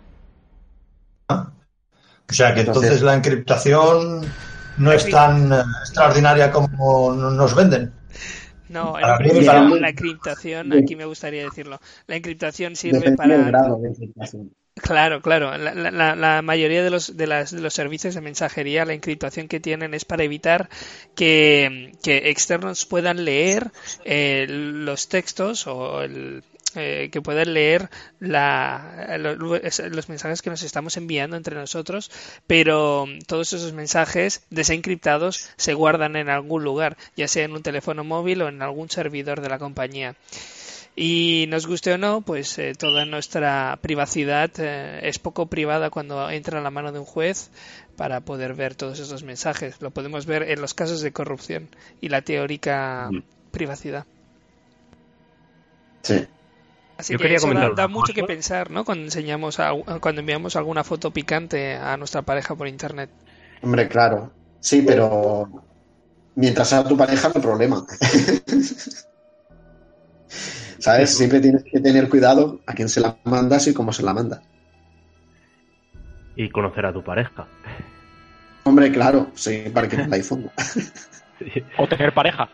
Ah. 1.28 1.50
O 2.30 2.32
sea 2.32 2.54
que 2.54 2.60
entonces, 2.60 3.02
la 3.02 3.14
encriptación 3.14 4.20
no 4.78 4.92
es 4.92 5.10
tan 5.10 5.52
eh, 5.52 5.56
extraordinaria 5.80 6.52
como 6.52 7.12
nos 7.12 7.52
venden. 7.56 7.92
No, 8.68 8.96
la, 8.96 9.16
encriptación, 9.88 10.72
aquí 10.72 10.94
me 10.94 11.04
gustaría 11.04 11.42
decirlo, 11.42 11.80
la 12.06 12.14
encriptación 12.14 12.76
sirve 12.76 13.16
para... 13.16 13.38
grado 13.38 13.76
de 13.78 13.88
encriptación. 13.88 14.52
Claro, 14.82 15.22
claro. 15.22 15.56
La, 15.56 16.42
mayoría 16.42 16.82
de 16.82 16.90
los, 16.90 17.16
de, 17.16 17.28
las, 17.28 17.52
los 17.52 17.72
servicios 17.72 18.16
de 18.16 18.20
mensajería, 18.20 18.84
la 18.84 18.94
encriptación 18.94 19.46
que 19.46 19.60
tienen 19.60 19.94
es 19.94 20.04
para 20.04 20.24
evitar 20.24 20.68
que, 21.14 21.92
externos 22.04 22.84
puedan 22.84 23.24
leer 23.24 23.70
eh, 24.04 24.46
los 24.48 25.08
textos 25.08 25.68
o 25.68 26.02
el, 26.02 26.42
eh, 26.74 27.10
que 27.12 27.22
puedan 27.22 27.54
leer 27.54 27.90
la, 28.18 29.16
los, 29.18 30.08
mensajes 30.08 30.42
que 30.42 30.50
nos 30.50 30.62
estamos 30.62 30.96
enviando 30.96 31.36
entre 31.36 31.54
nosotros, 31.54 32.10
pero 32.48 33.06
todos 33.28 33.52
esos 33.52 33.72
mensajes 33.72 34.42
desencriptados 34.50 35.48
se 35.56 35.74
guardan 35.74 36.16
en 36.16 36.28
algún 36.28 36.64
lugar, 36.64 36.96
ya 37.14 37.28
sea 37.28 37.44
en 37.44 37.52
un 37.52 37.62
teléfono 37.62 38.02
móvil 38.02 38.42
o 38.42 38.48
en 38.48 38.62
algún 38.62 38.90
servidor 38.90 39.42
de 39.42 39.48
la 39.48 39.58
compañía. 39.58 40.16
Y 40.94 41.46
nos 41.48 41.66
guste 41.66 41.92
o 41.94 41.98
no, 41.98 42.20
pues 42.20 42.58
eh, 42.58 42.74
toda 42.74 43.06
nuestra 43.06 43.78
privacidad 43.80 44.50
eh, 44.58 45.00
es 45.04 45.18
poco 45.18 45.46
privada 45.46 45.88
cuando 45.88 46.28
entra 46.28 46.58
a 46.58 46.62
la 46.62 46.70
mano 46.70 46.92
de 46.92 46.98
un 46.98 47.06
juez 47.06 47.50
para 47.96 48.20
poder 48.20 48.54
ver 48.54 48.74
todos 48.74 49.00
esos 49.00 49.22
mensajes. 49.22 49.80
Lo 49.80 49.90
podemos 49.90 50.26
ver 50.26 50.42
en 50.42 50.60
los 50.60 50.74
casos 50.74 51.00
de 51.00 51.12
corrupción 51.12 51.68
y 52.02 52.10
la 52.10 52.20
teórica 52.20 53.08
mm. 53.10 53.22
privacidad. 53.50 54.04
Sí. 56.02 56.26
Así 56.98 57.16
que 57.16 57.34
eso 57.34 57.48
da, 57.74 57.88
mucho 57.88 58.12
que 58.12 58.24
pensar, 58.24 58.70
¿no? 58.70 58.84
Cuando 58.84 59.04
enseñamos, 59.04 59.58
cuando 60.00 60.20
enviamos 60.20 60.56
alguna 60.56 60.84
foto 60.84 61.10
picante 61.10 61.74
a 61.74 61.96
nuestra 61.96 62.22
pareja 62.22 62.54
por 62.54 62.68
internet. 62.68 63.08
Hombre, 63.62 63.88
claro. 63.88 64.30
Sí, 64.60 64.82
pero 64.86 65.48
mientras 66.34 66.68
sea 66.68 66.84
tu 66.84 66.96
pareja 66.96 67.28
no 67.28 67.34
hay 67.36 67.40
problema. 67.40 67.86
¿Sabes? 70.82 71.16
Siempre 71.16 71.38
tienes 71.38 71.62
que 71.62 71.78
tener 71.78 72.08
cuidado 72.08 72.60
a 72.66 72.74
quién 72.74 72.88
se 72.88 73.00
la 73.00 73.16
mandas 73.22 73.68
y 73.68 73.72
cómo 73.72 73.92
se 73.92 74.02
la 74.02 74.12
manda. 74.12 74.42
Y 76.34 76.50
conocer 76.50 76.86
a 76.86 76.92
tu 76.92 77.04
pareja. 77.04 77.46
Hombre, 78.64 78.90
claro, 78.90 79.28
sí, 79.34 79.70
para 79.72 79.88
que 79.88 79.96
no 79.96 80.22
fondo. 80.24 80.50
O 81.78 81.88
tener 81.88 82.12
pareja. 82.12 82.48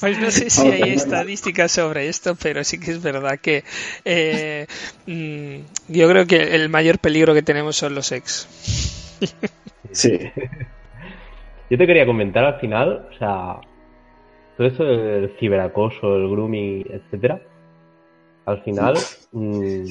Pues 0.00 0.18
no 0.18 0.30
sé 0.30 0.50
si 0.50 0.68
hay 0.68 0.92
estadísticas 0.92 1.72
sobre 1.72 2.08
esto, 2.08 2.34
pero 2.34 2.62
sí 2.62 2.78
que 2.78 2.92
es 2.92 3.02
verdad 3.02 3.38
que 3.38 3.64
eh, 4.04 4.66
mm, 5.06 5.92
yo 5.92 6.08
creo 6.08 6.26
que 6.26 6.54
el 6.54 6.68
mayor 6.68 6.98
peligro 6.98 7.34
que 7.34 7.42
tenemos 7.42 7.76
son 7.76 7.94
los 7.94 8.12
ex. 8.12 8.48
Sí. 9.92 10.18
Yo 11.70 11.78
te 11.78 11.86
quería 11.86 12.06
comentar 12.06 12.44
al 12.44 12.60
final, 12.60 13.08
o 13.10 13.18
sea, 13.18 13.56
todo 14.56 14.66
esto 14.66 14.84
del 14.84 15.30
ciberacoso, 15.38 16.16
el 16.16 16.28
grooming, 16.28 16.86
etcétera, 16.88 17.40
al 18.46 18.62
final 18.62 18.94
mm, 19.32 19.84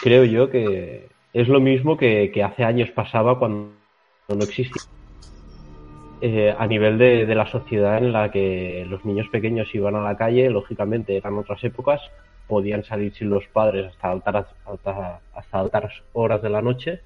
creo 0.00 0.24
yo 0.24 0.50
que 0.50 1.08
es 1.32 1.48
lo 1.48 1.60
mismo 1.60 1.96
que, 1.96 2.30
que 2.32 2.42
hace 2.42 2.64
años 2.64 2.90
pasaba 2.90 3.38
cuando 3.38 3.70
no 4.28 4.42
existía. 4.42 4.82
Eh, 6.20 6.54
a 6.56 6.66
nivel 6.68 6.98
de, 6.98 7.26
de, 7.26 7.34
la 7.34 7.46
sociedad 7.46 7.98
en 7.98 8.12
la 8.12 8.30
que 8.30 8.86
los 8.88 9.04
niños 9.04 9.28
pequeños 9.28 9.74
iban 9.74 9.96
a 9.96 10.02
la 10.02 10.16
calle, 10.16 10.48
lógicamente 10.50 11.16
eran 11.16 11.36
otras 11.36 11.62
épocas, 11.64 12.00
podían 12.46 12.84
salir 12.84 13.12
sin 13.14 13.28
los 13.28 13.44
padres 13.48 13.86
hasta 13.88 14.10
altas, 14.12 14.46
hasta 15.34 15.58
altas 15.58 16.02
horas 16.12 16.40
de 16.40 16.50
la 16.50 16.62
noche 16.62 17.00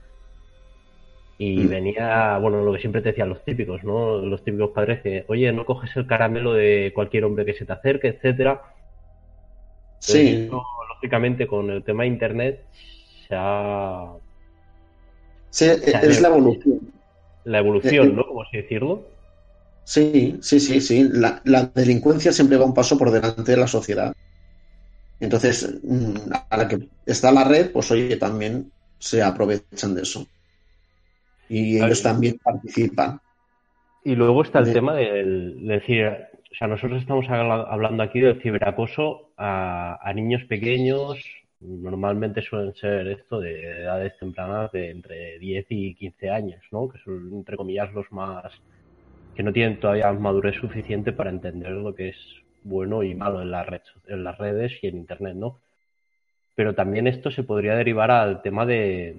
y 1.39 1.59
mm. 1.59 1.69
venía, 1.69 2.39
bueno, 2.39 2.63
lo 2.63 2.73
que 2.73 2.81
siempre 2.81 3.03
te 3.03 3.11
decían 3.11 3.29
los 3.29 3.45
típicos, 3.45 3.85
¿no? 3.85 4.19
Los 4.19 4.43
típicos 4.43 4.71
padres 4.71 5.03
que, 5.03 5.25
oye, 5.29 5.53
no 5.53 5.65
coges 5.67 5.95
el 5.97 6.07
caramelo 6.07 6.55
de 6.55 6.93
cualquier 6.95 7.25
hombre 7.25 7.45
que 7.45 7.55
se 7.55 7.65
te 7.65 7.73
acerque, 7.73 8.09
etcétera. 8.09 8.63
sí. 9.99 10.49
lógicamente, 10.95 11.47
con 11.47 11.71
el 11.71 11.85
tema 11.85 12.05
de 12.05 12.09
Internet 12.09 12.65
se 13.29 13.35
ha... 13.37 14.13
Sí, 15.51 15.67
es 15.67 16.21
la 16.21 16.29
evolución 16.29 16.97
la 17.47 17.61
evolución, 17.61 18.15
¿no? 18.15 18.27
Como 18.27 18.43
así 18.43 18.59
decirlo. 18.59 19.07
Sí, 19.85 20.39
sí, 20.43 20.61
sí, 20.61 20.81
sí. 20.81 21.09
La, 21.13 21.71
delincuencia 21.75 22.33
siempre 22.33 22.59
va 22.59 22.65
un 22.65 22.75
paso 22.75 22.99
por 22.99 23.11
delante 23.11 23.53
de 23.53 23.57
la 23.57 23.69
sociedad. 23.69 24.13
Entonces, 25.21 25.79
mm, 25.83 26.33
a 26.51 26.57
la 26.57 26.69
que 26.69 26.89
está 27.07 27.31
la 27.31 27.45
red, 27.45 27.71
pues 27.71 27.91
oye, 27.93 28.17
también 28.17 28.71
se 28.99 29.23
aprovechan 29.23 29.95
de 29.95 30.03
eso. 30.03 30.27
Y 31.49 31.77
ellos 31.77 32.03
también 32.03 32.39
participan. 32.43 33.21
Y 34.05 34.15
luego 34.15 34.43
está 34.43 34.61
el 34.61 34.73
tema 34.73 34.95
del, 34.95 35.67
de 35.67 35.75
decir, 35.75 36.07
o 36.07 36.55
sea, 36.57 36.69
nosotros 36.69 37.01
estamos 37.01 37.27
hablando 37.29 38.03
aquí 38.03 38.21
del 38.21 38.41
ciberacoso 38.41 39.31
a, 39.37 39.99
a 40.01 40.13
niños 40.13 40.45
pequeños, 40.45 41.19
normalmente 41.61 42.43
suelen 42.43 42.75
ser 42.75 43.09
esto 43.09 43.41
de 43.41 43.83
edades 43.83 44.17
tempranas 44.19 44.71
de 44.73 44.91
entre 44.91 45.39
10 45.39 45.67
y 45.71 45.95
15 45.95 46.31
años, 46.31 46.63
¿no? 46.71 46.89
Que 46.89 46.99
son, 46.99 47.33
entre 47.33 47.57
comillas, 47.57 47.93
los 47.93 48.11
más... 48.13 48.53
que 49.35 49.43
no 49.43 49.53
tienen 49.53 49.81
todavía 49.81 50.13
madurez 50.13 50.57
suficiente 50.57 51.13
para 51.13 51.31
entender 51.31 51.73
lo 51.73 51.95
que 51.95 52.11
es 52.11 52.17
bueno 52.63 53.03
y 53.03 53.15
malo 53.15 53.43
en, 53.43 53.51
la 53.51 53.65
red, 53.65 53.83
en 54.09 54.25
las 54.25 54.37
redes 54.39 54.73
y 54.83 54.89
en 54.89 54.97
Internet, 54.97 55.35
¿no? 55.37 55.61
Pero 56.55 56.75
también 56.75 57.07
esto 57.07 57.31
se 57.31 57.43
podría 57.43 57.75
derivar 57.75 58.11
al 58.11 58.43
tema 58.43 58.67
de... 58.67 59.17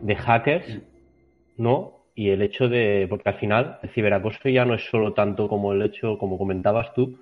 de 0.00 0.16
hackers, 0.16 0.80
¿no? 1.56 2.06
Y 2.14 2.30
el 2.30 2.42
hecho 2.42 2.68
de... 2.68 3.06
porque 3.08 3.28
al 3.28 3.38
final 3.38 3.78
el 3.82 3.90
ciberacoso 3.90 4.48
ya 4.48 4.64
no 4.64 4.74
es 4.74 4.84
solo 4.88 5.12
tanto 5.12 5.48
como 5.48 5.72
el 5.72 5.82
hecho, 5.82 6.18
como 6.18 6.38
comentabas 6.38 6.94
tú, 6.94 7.18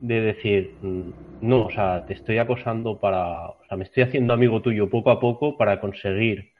de 0.00 0.20
decir, 0.20 0.74
mm, 0.82 1.10
no, 1.42 1.66
o 1.66 1.70
sea, 1.70 2.04
te 2.04 2.14
estoy 2.14 2.38
acosando 2.38 2.98
para, 2.98 3.50
o 3.50 3.64
sea, 3.68 3.76
me 3.76 3.84
estoy 3.84 4.02
haciendo 4.02 4.34
amigo 4.34 4.60
tuyo 4.60 4.90
poco 4.90 5.10
a 5.10 5.20
poco 5.20 5.56
para 5.56 5.80
conseguir 5.80 6.50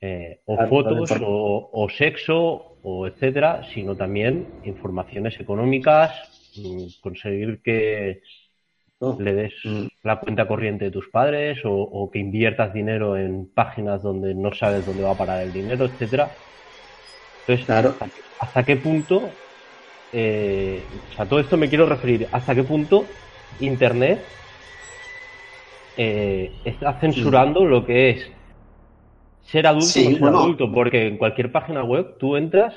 eh, 0.00 0.40
o 0.44 0.56
fotos 0.66 1.10
o, 1.20 1.88
sexo 1.88 2.76
o 2.82 3.06
etcétera, 3.06 3.64
sino 3.72 3.96
también 3.96 4.46
informaciones 4.64 5.38
económicas, 5.40 6.12
mm, 6.56 7.00
conseguir 7.00 7.62
que 7.62 8.22
le 9.00 9.34
des 9.34 9.54
mm. 9.64 9.86
la 10.02 10.18
cuenta 10.18 10.48
corriente 10.48 10.86
de 10.86 10.90
tus 10.90 11.08
padres 11.08 11.58
o, 11.64 12.10
que 12.12 12.18
inviertas 12.18 12.72
dinero 12.72 13.16
en 13.16 13.46
páginas 13.46 14.02
donde 14.02 14.34
no 14.34 14.52
sabes 14.52 14.86
dónde 14.86 15.04
va 15.04 15.12
a 15.12 15.18
parar 15.18 15.42
el 15.42 15.52
dinero, 15.52 15.84
etcétera. 15.84 16.30
Entonces, 17.40 17.66
claro. 17.66 17.94
¿hasta 18.40 18.64
qué 18.64 18.76
punto 18.76 19.30
eh, 20.12 20.82
o 21.10 21.14
sea, 21.14 21.26
todo 21.26 21.40
esto 21.40 21.56
me 21.56 21.68
quiero 21.68 21.86
referir 21.86 22.28
hasta 22.32 22.54
qué 22.54 22.64
punto 22.64 23.04
Internet 23.60 24.20
eh, 25.96 26.52
está 26.64 26.94
censurando 26.94 27.64
lo 27.64 27.84
que 27.84 28.10
es 28.10 28.30
ser 29.42 29.66
adulto 29.66 29.86
o 29.86 29.90
ser 29.90 30.24
adulto, 30.24 30.72
porque 30.72 31.08
en 31.08 31.18
cualquier 31.18 31.52
página 31.52 31.82
web 31.82 32.16
tú 32.18 32.36
entras 32.36 32.74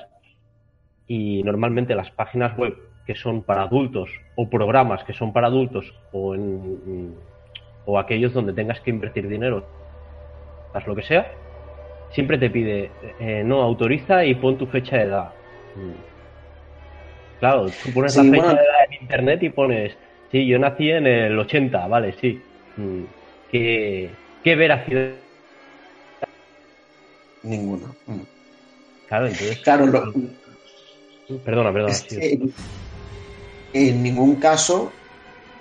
y 1.07 1.43
normalmente 1.43 1.95
las 1.95 2.11
páginas 2.11 2.57
web 2.57 2.75
que 3.11 3.19
son 3.19 3.43
para 3.43 3.63
adultos 3.63 4.09
o 4.35 4.49
programas 4.49 5.03
que 5.03 5.11
son 5.11 5.33
para 5.33 5.47
adultos 5.47 5.93
o 6.13 6.33
en 6.33 7.13
o 7.85 7.99
aquellos 7.99 8.31
donde 8.31 8.53
tengas 8.53 8.79
que 8.79 8.89
invertir 8.89 9.27
dinero, 9.27 9.65
haz 10.73 10.87
lo 10.87 10.95
que 10.95 11.01
sea, 11.01 11.29
siempre 12.11 12.37
te 12.37 12.49
pide 12.49 12.89
eh, 13.19 13.43
no 13.43 13.61
autoriza 13.61 14.23
y 14.23 14.35
pon 14.35 14.57
tu 14.57 14.65
fecha 14.67 14.97
de 14.97 15.03
edad. 15.03 15.29
Claro, 17.39 17.69
tú 17.83 17.91
pones 17.91 18.15
la 18.15 18.23
fecha 18.23 18.47
de 18.47 18.53
edad 18.53 18.85
en 18.87 19.01
internet 19.01 19.43
y 19.43 19.49
pones, 19.49 19.97
sí, 20.31 20.45
yo 20.45 20.57
nací 20.57 20.89
en 20.89 21.07
el 21.07 21.37
80, 21.37 21.87
vale, 21.87 22.13
sí. 22.13 22.39
Mm, 22.77 23.03
¿Qué, 23.51 24.09
qué 24.43 24.55
veracidad? 24.55 25.15
Ninguna. 27.43 27.87
Mm. 28.05 28.21
Claro, 29.07 29.25
entonces. 29.25 29.57
Claro, 29.59 30.13
Perdona, 31.43 31.73
perdona. 31.73 31.95
En 33.73 34.03
ningún 34.03 34.39
caso, 34.39 34.93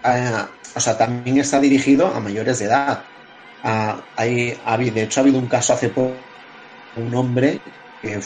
eh, 0.05 0.45
o 0.75 0.81
sea, 0.81 0.97
también 0.97 1.39
está 1.39 1.61
dirigido 1.61 2.07
a 2.07 2.21
mayores 2.21 2.59
de 2.59 2.67
edad. 2.67 3.05
Ah, 3.63 4.07
hay, 4.17 4.91
de 4.91 5.03
hecho, 5.03 5.21
ha 5.21 5.23
habido 5.23 5.39
un 5.39 5.49
caso 5.49 5.73
hace 5.75 5.91
poco, 5.91 6.25
un 6.95 7.15
hombre 7.15 7.63
que 8.01 8.21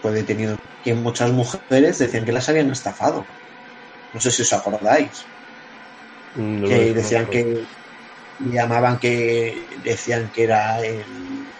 fue 0.00 0.12
detenido 0.12 0.56
que 0.82 0.94
muchas 0.94 1.32
mujeres 1.32 1.98
decían 1.98 2.24
que 2.24 2.32
las 2.32 2.48
habían 2.48 2.70
estafado. 2.70 3.26
No 4.12 4.20
sé 4.20 4.30
si 4.30 4.42
os 4.42 4.52
acordáis. 4.52 5.26
Mm, 6.34 6.64
que 6.64 6.94
decían 6.94 7.30
que 7.30 7.44
llamaban 8.38 8.98
que 8.98 9.78
decían 9.82 10.30
que 10.32 10.44
era 10.44 10.84
el, 10.84 11.52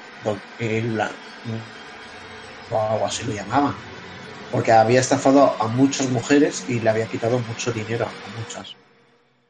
el 0.59 1.01
o 2.71 2.81
algo 2.81 3.07
así 3.07 3.25
lo 3.25 3.33
llamaban 3.33 3.92
porque 4.53 4.71
había 4.71 5.01
estafado 5.01 5.57
a 5.59 5.67
muchas 5.67 6.09
mujeres 6.11 6.65
y 6.69 6.79
le 6.79 6.91
había 6.91 7.07
quitado 7.07 7.41
mucho 7.41 7.73
dinero 7.73 8.07
a 8.07 8.38
muchas. 8.38 8.77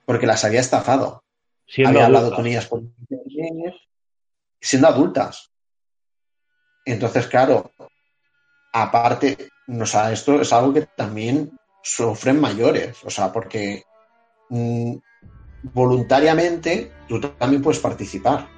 Porque 0.06 0.26
las 0.26 0.44
había 0.44 0.60
estafado. 0.60 1.22
Había 1.84 2.06
hablado 2.06 2.34
con 2.34 2.46
ellas 2.46 2.66
por 2.66 2.82
siendo 4.60 4.88
adultas. 4.88 5.50
Entonces 6.84 7.26
claro 7.26 7.72
aparte 8.72 9.50
o 9.68 9.86
sea, 9.86 10.12
esto 10.12 10.40
es 10.40 10.52
algo 10.52 10.72
que 10.72 10.86
también 10.96 11.52
sufren 11.82 12.40
mayores, 12.40 12.96
o 13.04 13.10
sea, 13.10 13.32
porque 13.32 13.84
mm, 14.48 14.96
voluntariamente 15.62 16.92
tú 17.08 17.20
también 17.20 17.62
puedes 17.62 17.80
participar. 17.80 18.48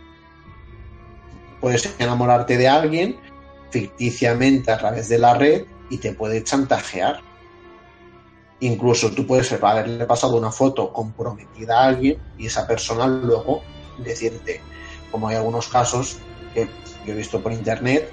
Puedes 1.61 1.95
enamorarte 1.99 2.57
de 2.57 2.69
alguien 2.69 3.17
ficticiamente 3.71 4.73
a 4.73 4.79
través 4.79 5.09
de 5.09 5.19
la 5.19 5.35
red 5.35 5.65
y 5.95 5.99
te 5.99 6.13
puede 6.13 6.43
chantajear. 6.43 7.21
Incluso 8.61 9.13
tú 9.13 9.27
puedes 9.27 9.53
haberle 9.53 10.07
pasado 10.07 10.37
una 10.37 10.51
foto 10.51 10.93
comprometida 10.93 11.81
a 11.81 11.89
alguien 11.89 12.19
y 12.37 12.47
esa 12.47 12.67
persona 12.67 13.07
luego 13.07 13.63
decirte, 13.99 14.61
como 15.13 15.29
hay 15.29 15.37
algunos 15.37 15.69
casos 15.69 16.19
que 16.53 16.69
yo 17.07 17.13
he 17.13 17.17
visto 17.17 17.41
por 17.41 17.53
internet, 17.53 18.13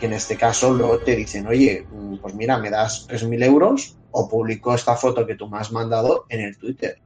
que 0.00 0.06
en 0.06 0.14
este 0.14 0.36
caso 0.36 0.72
luego 0.72 0.98
te 0.98 1.14
dicen, 1.14 1.46
oye, 1.46 1.86
mm, 1.88 2.16
pues 2.16 2.34
mira, 2.34 2.58
me 2.58 2.70
das 2.70 3.06
3.000 3.06 3.42
euros 3.44 3.96
o 4.10 4.28
publico 4.28 4.74
esta 4.74 4.96
foto 4.96 5.24
que 5.24 5.36
tú 5.36 5.48
me 5.48 5.58
has 5.58 5.70
mandado 5.70 6.26
en 6.28 6.40
el 6.40 6.58
Twitter. 6.58 7.00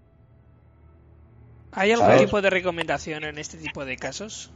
¿Hay 1.72 1.92
algún 1.92 2.16
tipo 2.16 2.40
de 2.40 2.48
recomendación 2.48 3.24
en 3.24 3.36
este 3.36 3.58
tipo 3.58 3.84
de 3.84 3.96
casos? 3.96 4.50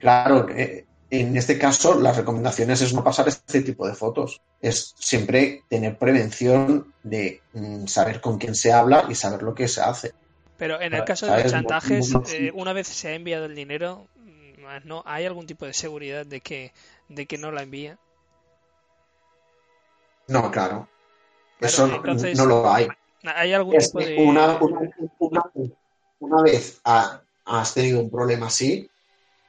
Claro, 0.00 0.48
eh, 0.48 0.86
en 1.10 1.36
este 1.36 1.58
caso 1.58 1.98
las 1.98 2.16
recomendaciones 2.16 2.82
es 2.82 2.92
no 2.92 3.02
pasar 3.02 3.28
este 3.28 3.62
tipo 3.62 3.86
de 3.86 3.94
fotos. 3.94 4.40
Es 4.60 4.94
siempre 4.98 5.62
tener 5.68 5.96
prevención 5.96 6.92
de 7.02 7.40
mm, 7.54 7.86
saber 7.86 8.20
con 8.20 8.38
quién 8.38 8.54
se 8.54 8.72
habla 8.72 9.06
y 9.08 9.14
saber 9.14 9.42
lo 9.42 9.54
que 9.54 9.68
se 9.68 9.80
hace. 9.80 10.12
Pero 10.58 10.80
en 10.80 10.92
el 10.92 11.04
caso 11.04 11.26
de 11.26 11.42
los 11.42 11.52
chantajes, 11.52 12.12
eh, 12.32 12.50
una 12.52 12.72
vez 12.72 12.88
se 12.88 13.08
ha 13.08 13.14
enviado 13.14 13.46
el 13.46 13.54
dinero, 13.54 14.06
¿no? 14.84 15.02
¿Hay 15.06 15.24
algún 15.24 15.46
tipo 15.46 15.64
de 15.64 15.72
seguridad 15.72 16.26
de 16.26 16.40
que, 16.40 16.72
de 17.08 17.26
que 17.26 17.38
no 17.38 17.52
la 17.52 17.62
envía? 17.62 17.96
No, 20.26 20.50
claro. 20.50 20.88
Eso 21.60 21.86
no, 21.86 22.46
lo 22.46 22.70
hay. 22.70 22.88
¿Hay 23.22 23.52
algún 23.52 23.78
tipo 23.78 24.00
de... 24.00 24.16
Una, 24.16 24.58
una, 26.18 26.42
vez 26.42 26.80
has 26.84 27.74
tenido 27.74 28.00
un 28.00 28.10
problema 28.10 28.46
así, 28.46 28.90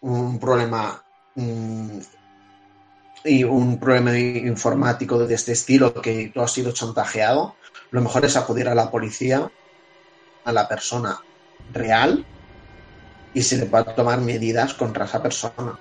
un 0.01 0.39
problema 0.39 1.03
mm, 1.35 1.99
y 3.25 3.43
un 3.43 3.79
problema 3.79 4.17
informático 4.17 5.17
de 5.25 5.35
este 5.35 5.51
estilo 5.51 5.93
que 5.93 6.31
tú 6.33 6.41
has 6.41 6.51
sido 6.51 6.71
chantajeado, 6.71 7.57
lo 7.91 8.01
mejor 8.01 8.23
es 8.25 8.37
acudir 8.37 8.67
a 8.69 8.75
la 8.75 8.89
policía, 8.89 9.51
a 10.45 10.51
la 10.53 10.67
persona 10.67 11.17
real 11.73 12.25
y 13.33 13.41
se 13.41 13.57
le 13.57 13.69
va 13.69 13.79
a 13.79 13.95
tomar 13.95 14.21
medidas 14.21 14.73
contra 14.73 15.05
esa 15.05 15.21
persona. 15.21 15.75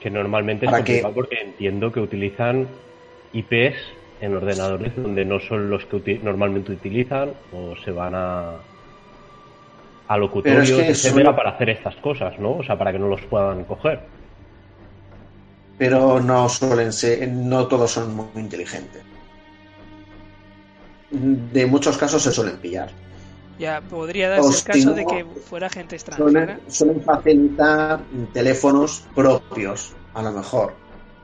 Que 0.00 0.10
normalmente 0.10 0.66
Para 0.66 0.80
es 0.80 0.84
que- 0.84 1.02
porque 1.14 1.36
entiendo 1.44 1.92
que 1.92 2.00
utilizan 2.00 2.68
IPs 3.32 3.76
en 4.20 4.34
ordenadores 4.36 4.94
donde 4.96 5.24
no 5.24 5.40
son 5.40 5.70
los 5.70 5.86
que 5.86 6.18
normalmente 6.22 6.72
utilizan 6.72 7.34
o 7.52 7.74
se 7.76 7.90
van 7.90 8.14
a 8.14 8.64
a 10.06 10.18
locutorios, 10.18 10.68
es 10.68 10.76
que 10.86 10.92
etcétera, 10.92 11.24
solo- 11.30 11.36
para 11.36 11.50
hacer 11.52 11.70
estas 11.70 11.96
cosas, 11.96 12.38
¿no? 12.38 12.56
O 12.58 12.62
sea, 12.62 12.76
para 12.76 12.92
que 12.92 12.98
no 12.98 13.08
los 13.08 13.22
puedan 13.22 13.64
coger. 13.64 14.06
Pero 15.78 16.20
no 16.20 16.48
suelen 16.48 16.92
ser, 16.92 17.28
no 17.28 17.66
todos 17.66 17.90
son 17.92 18.14
muy 18.14 18.28
inteligentes. 18.36 19.02
De 21.10 21.66
muchos 21.66 21.96
casos 21.98 22.22
se 22.22 22.32
suelen 22.32 22.58
pillar. 22.58 22.90
Ya 23.58 23.80
podría 23.80 24.30
darse 24.30 24.48
Os 24.48 24.58
el 24.58 24.72
caso 24.72 24.94
de 24.94 25.06
que 25.06 25.24
fuera 25.24 25.68
gente 25.68 25.94
extranjera. 25.96 26.30
Suelen, 26.30 26.60
suelen 26.68 27.02
facilitar 27.02 28.00
teléfonos 28.32 29.04
propios, 29.14 29.92
a 30.14 30.22
lo 30.22 30.32
mejor. 30.32 30.74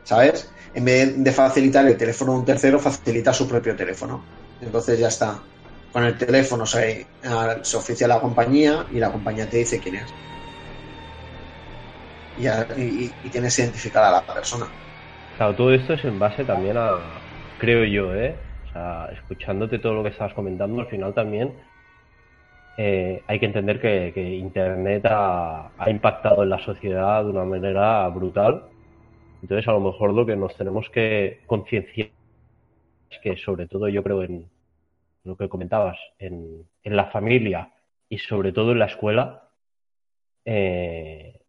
¿Sabes? 0.05 0.51
En 0.75 0.85
vez 0.85 1.15
de 1.17 1.33
facilitar 1.33 1.87
el 1.87 1.97
teléfono 1.97 2.33
de 2.33 2.39
un 2.39 2.45
tercero, 2.45 2.79
facilita 2.79 3.33
su 3.33 3.49
propio 3.49 3.75
teléfono. 3.75 4.23
Entonces 4.61 4.99
ya 4.99 5.09
está. 5.09 5.41
Con 5.93 6.05
el 6.05 6.17
teléfono 6.17 6.67
se, 6.67 7.07
se 7.63 7.77
oficia 7.77 8.07
la 8.07 8.21
compañía 8.21 8.87
y 8.93 8.99
la 8.99 9.11
compañía 9.11 9.49
te 9.51 9.59
dice 9.59 9.81
quién 9.81 9.97
es. 9.97 10.07
Y, 12.41 13.07
y- 13.07 13.19
y 13.23 13.31
tienes 13.31 13.59
identificada 13.59 14.09
a 14.09 14.13
la 14.13 14.27
persona. 14.27 14.75
Claro, 15.33 15.57
todo 15.57 15.73
esto 15.75 15.95
es 15.95 16.05
en 16.05 16.19
base 16.21 16.45
también 16.45 16.77
a, 16.77 17.25
creo 17.57 17.85
yo, 17.85 18.15
¿eh? 18.15 18.47
O 18.65 18.67
sea, 18.73 19.07
escuchándote 19.13 19.79
todo 19.81 19.95
lo 19.95 20.03
que 20.05 20.11
estabas 20.11 20.35
comentando, 20.35 20.81
al 20.81 20.89
final 20.89 21.15
también 21.15 21.61
eh, 22.77 23.25
hay 23.29 23.41
que 23.41 23.47
entender 23.47 23.81
que, 23.81 24.13
que 24.15 24.23
Internet 24.37 25.05
ha, 25.07 25.75
ha 25.77 25.91
impactado 25.91 26.43
en 26.43 26.51
la 26.51 26.59
sociedad 26.65 27.25
de 27.25 27.31
una 27.31 27.45
manera 27.45 28.09
brutal. 28.09 28.71
Entonces, 29.43 29.69
a 29.69 29.73
lo 29.73 29.81
mejor 29.81 30.15
lo 30.15 30.27
que 30.27 30.37
nos 30.37 30.57
tenemos 30.57 30.89
que 30.91 31.43
concienciar 31.47 32.11
es 33.11 33.19
que, 33.23 33.37
sobre 33.37 33.67
todo, 33.69 33.89
yo 33.89 34.03
creo 34.03 34.23
en 34.23 34.51
lo 35.25 35.37
que 35.37 35.49
comentabas, 35.49 35.99
en, 36.19 36.69
en 36.85 36.97
la 36.97 37.07
familia 37.11 37.75
y 38.09 38.19
sobre 38.19 38.53
todo 38.53 38.73
en 38.73 38.79
la 38.81 38.87
escuela, 38.87 39.51
eh, 40.45 41.40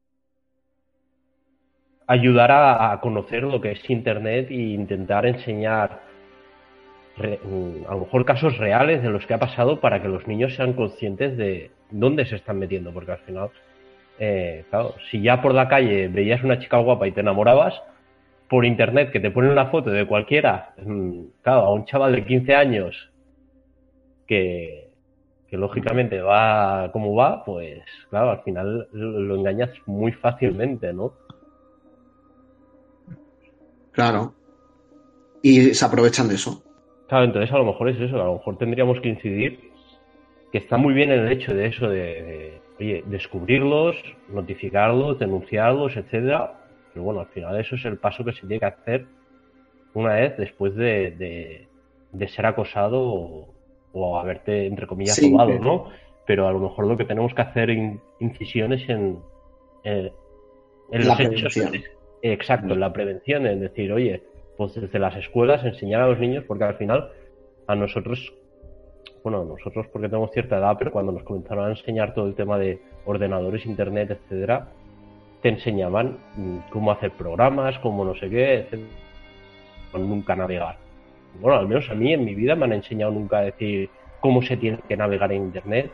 ayudar 2.12 2.52
a, 2.52 3.00
conocer 3.00 3.44
lo 3.44 3.62
que 3.62 3.72
es 3.72 3.90
Internet 3.90 4.52
e 4.52 4.56
intentar 4.56 5.26
enseñar 5.26 6.02
mm, 7.18 7.86
a 7.88 7.94
lo 7.94 8.00
mejor 8.02 8.26
casos 8.26 8.58
reales 8.58 9.02
de 9.02 9.10
los 9.10 9.26
que 9.26 9.34
ha 9.34 9.40
pasado 9.40 9.80
para 9.80 10.02
que 10.02 10.10
los 10.10 10.28
niños 10.28 10.54
sean 10.56 10.74
conscientes 10.74 11.38
de 11.38 11.72
dónde 11.90 12.26
se 12.26 12.36
están 12.36 12.60
metiendo, 12.60 12.92
porque 12.92 13.14
al 13.14 13.20
final, 13.20 13.50
eh, 14.20 14.66
claro, 14.70 14.96
si 15.10 15.22
ya 15.22 15.42
por 15.42 15.54
la 15.54 15.70
calle 15.70 16.10
veías 16.10 16.44
una 16.44 16.60
chica 16.60 16.80
guapa 16.80 17.08
y 17.08 17.14
te 17.14 17.22
enamorabas, 17.22 17.82
por 18.50 18.66
internet 18.66 19.12
que 19.14 19.22
te 19.22 19.32
ponen 19.32 19.52
una 19.52 19.68
foto 19.68 19.90
de 19.90 20.06
cualquiera, 20.06 20.74
mm, 20.86 21.22
claro, 21.42 21.62
a 21.62 21.74
un 21.74 21.86
chaval 21.86 22.12
de 22.12 22.26
15 22.26 22.56
años 22.56 23.10
que, 24.28 24.92
que 25.48 25.56
lógicamente 25.56 26.20
va 26.22 26.92
como 26.92 27.16
va, 27.16 27.46
pues 27.46 27.84
claro, 28.10 28.32
al 28.32 28.42
final 28.44 28.90
lo 28.92 29.36
engañas 29.36 29.70
muy 29.86 30.12
fácilmente, 30.12 30.92
¿no? 30.92 31.14
Claro. 33.92 34.34
Y 35.42 35.74
se 35.74 35.86
aprovechan 35.86 36.28
de 36.28 36.36
eso. 36.36 36.64
Claro, 37.08 37.26
entonces 37.26 37.52
a 37.52 37.58
lo 37.58 37.66
mejor 37.66 37.90
es 37.90 38.00
eso, 38.00 38.16
a 38.22 38.26
lo 38.26 38.34
mejor 38.36 38.58
tendríamos 38.58 39.00
que 39.02 39.10
incidir 39.10 39.72
que 40.52 40.58
está 40.60 40.78
muy 40.78 40.94
bien 40.94 41.12
el 41.12 41.32
hecho 41.32 41.54
de 41.54 41.68
eso 41.68 41.88
de, 41.90 41.98
de, 41.98 42.62
oye, 42.80 43.04
descubrirlos, 43.08 43.96
notificarlos, 44.30 45.18
denunciarlos, 45.20 45.96
etcétera, 45.96 46.54
pero 46.94 47.04
bueno, 47.06 47.22
al 47.22 47.28
final 47.28 47.60
eso 47.60 47.76
es 47.76 47.86
el 47.86 47.98
paso 47.98 48.24
que 48.26 48.34
se 48.34 48.42
tiene 48.42 48.60
que 48.60 48.66
hacer 48.66 49.06
una 49.94 50.14
vez 50.16 50.38
después 50.38 50.76
de, 50.76 51.12
de, 51.12 51.68
de 52.12 52.28
ser 52.30 52.46
acosado 52.46 53.02
o, 53.02 53.54
o 53.94 54.20
haberte, 54.20 54.66
entre 54.68 54.88
comillas, 54.88 55.16
Sí, 55.16 55.32
robado, 55.32 55.52
pero- 55.52 55.64
¿no? 55.64 55.90
Pero 56.28 56.48
a 56.48 56.52
lo 56.52 56.60
mejor 56.60 56.86
lo 56.86 56.96
que 56.98 57.06
tenemos 57.06 57.34
que 57.34 57.42
hacer 57.42 57.70
in- 57.72 58.00
incisiones 58.20 58.88
en, 58.90 59.20
en, 59.84 60.12
en 60.92 61.08
La 61.08 61.16
los 61.16 61.20
hechos. 61.20 61.58
Exacto, 62.22 62.76
la 62.76 62.94
prevención, 62.94 63.48
en 63.48 63.60
decir, 63.60 63.92
oye, 63.92 64.22
pues 64.58 64.76
desde 64.76 65.00
las 65.00 65.16
escuelas 65.16 65.64
enseñar 65.64 66.02
a 66.02 66.08
los 66.08 66.20
niños, 66.20 66.44
porque 66.48 66.64
al 66.64 66.76
final 66.76 67.10
a 67.68 67.76
nosotros, 67.76 68.34
bueno, 69.24 69.44
nosotros 69.44 69.88
porque 69.92 70.08
tenemos 70.08 70.32
cierta 70.32 70.58
edad, 70.58 70.76
pero 70.78 70.92
cuando 70.92 71.12
nos 71.12 71.24
comenzaron 71.24 71.66
a 71.66 71.70
enseñar 71.70 72.14
todo 72.14 72.28
el 72.28 72.36
tema 72.36 72.58
de 72.60 72.80
ordenadores, 73.06 73.66
internet, 73.66 74.12
etcétera, 74.12 74.68
te 75.42 75.50
enseñaban 75.50 76.18
mm, 76.36 76.58
cómo 76.70 76.92
hacer 76.92 77.12
programas, 77.12 77.80
cómo 77.80 78.06
no 78.06 78.14
sé 78.16 78.30
qué, 78.30 78.60
etcétera, 78.60 78.90
nunca 79.94 80.36
navegar. 80.36 80.78
Bueno, 81.40 81.58
al 81.58 81.68
menos 81.68 81.90
a 81.90 81.96
mí 81.96 82.14
en 82.14 82.26
mi 82.26 82.36
vida 82.36 82.56
me 82.56 82.66
han 82.66 82.74
enseñado 82.74 83.12
nunca 83.12 83.40
a 83.40 83.42
decir 83.42 83.90
cómo 84.20 84.42
se 84.42 84.58
tiene 84.58 84.80
que 84.88 84.98
navegar 84.98 85.32
en 85.32 85.44
internet 85.44 85.92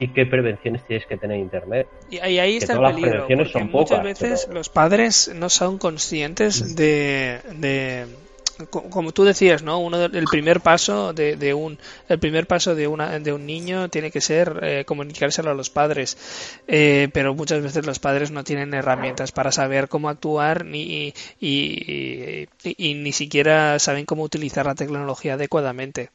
y 0.00 0.08
qué 0.08 0.26
prevenciones 0.26 0.82
tienes 0.86 1.06
que 1.06 1.16
tener 1.16 1.36
en 1.36 1.42
internet. 1.44 1.86
Y 2.10 2.18
ahí, 2.18 2.38
ahí 2.40 2.56
está 2.56 2.72
el 2.72 2.80
peligro, 2.80 3.10
prevenciones 3.10 3.48
porque 3.52 3.64
son 3.64 3.70
muchas 3.70 3.98
pocas, 4.00 4.02
veces 4.04 4.44
pero- 4.46 4.54
los 4.54 4.68
padres 4.68 5.30
no 5.34 5.48
son 5.50 5.78
conscientes 5.78 6.74
de, 6.74 7.38
de 7.56 8.06
co- 8.70 8.84
como 8.90 9.12
tú 9.12 9.24
decías, 9.24 9.62
¿no? 9.62 9.78
Uno 9.78 10.02
el 10.06 10.24
primer 10.24 10.60
paso 10.62 11.12
de, 11.12 11.36
de 11.36 11.52
un 11.54 11.78
el 12.08 12.18
primer 12.18 12.46
paso 12.46 12.74
de 12.74 12.86
una 12.88 13.18
de 13.18 13.32
un 13.32 13.44
niño 13.46 13.88
tiene 13.90 14.10
que 14.10 14.20
ser 14.22 14.58
eh, 14.62 14.84
comunicárselo 14.86 15.50
a 15.50 15.54
los 15.54 15.68
padres, 15.70 16.16
Eh, 16.66 17.08
pero 17.12 17.34
muchas 17.34 17.62
veces 17.62 17.84
los 17.86 17.98
padres 17.98 18.30
no 18.30 18.42
tienen 18.42 18.72
herramientas 18.74 19.32
para 19.32 19.52
saber 19.52 19.88
cómo 19.88 20.08
actuar 20.08 20.64
ni 20.64 20.82
y, 20.82 21.14
y- 21.40 22.48
y- 22.64 22.74
y 22.90 22.94
ni 22.94 23.12
siquiera 23.12 23.78
saben 23.78 24.06
cómo 24.06 24.22
utilizar 24.22 24.64
la 24.66 24.74
tecnología 24.74 25.34
adecuadamente. 25.34 26.08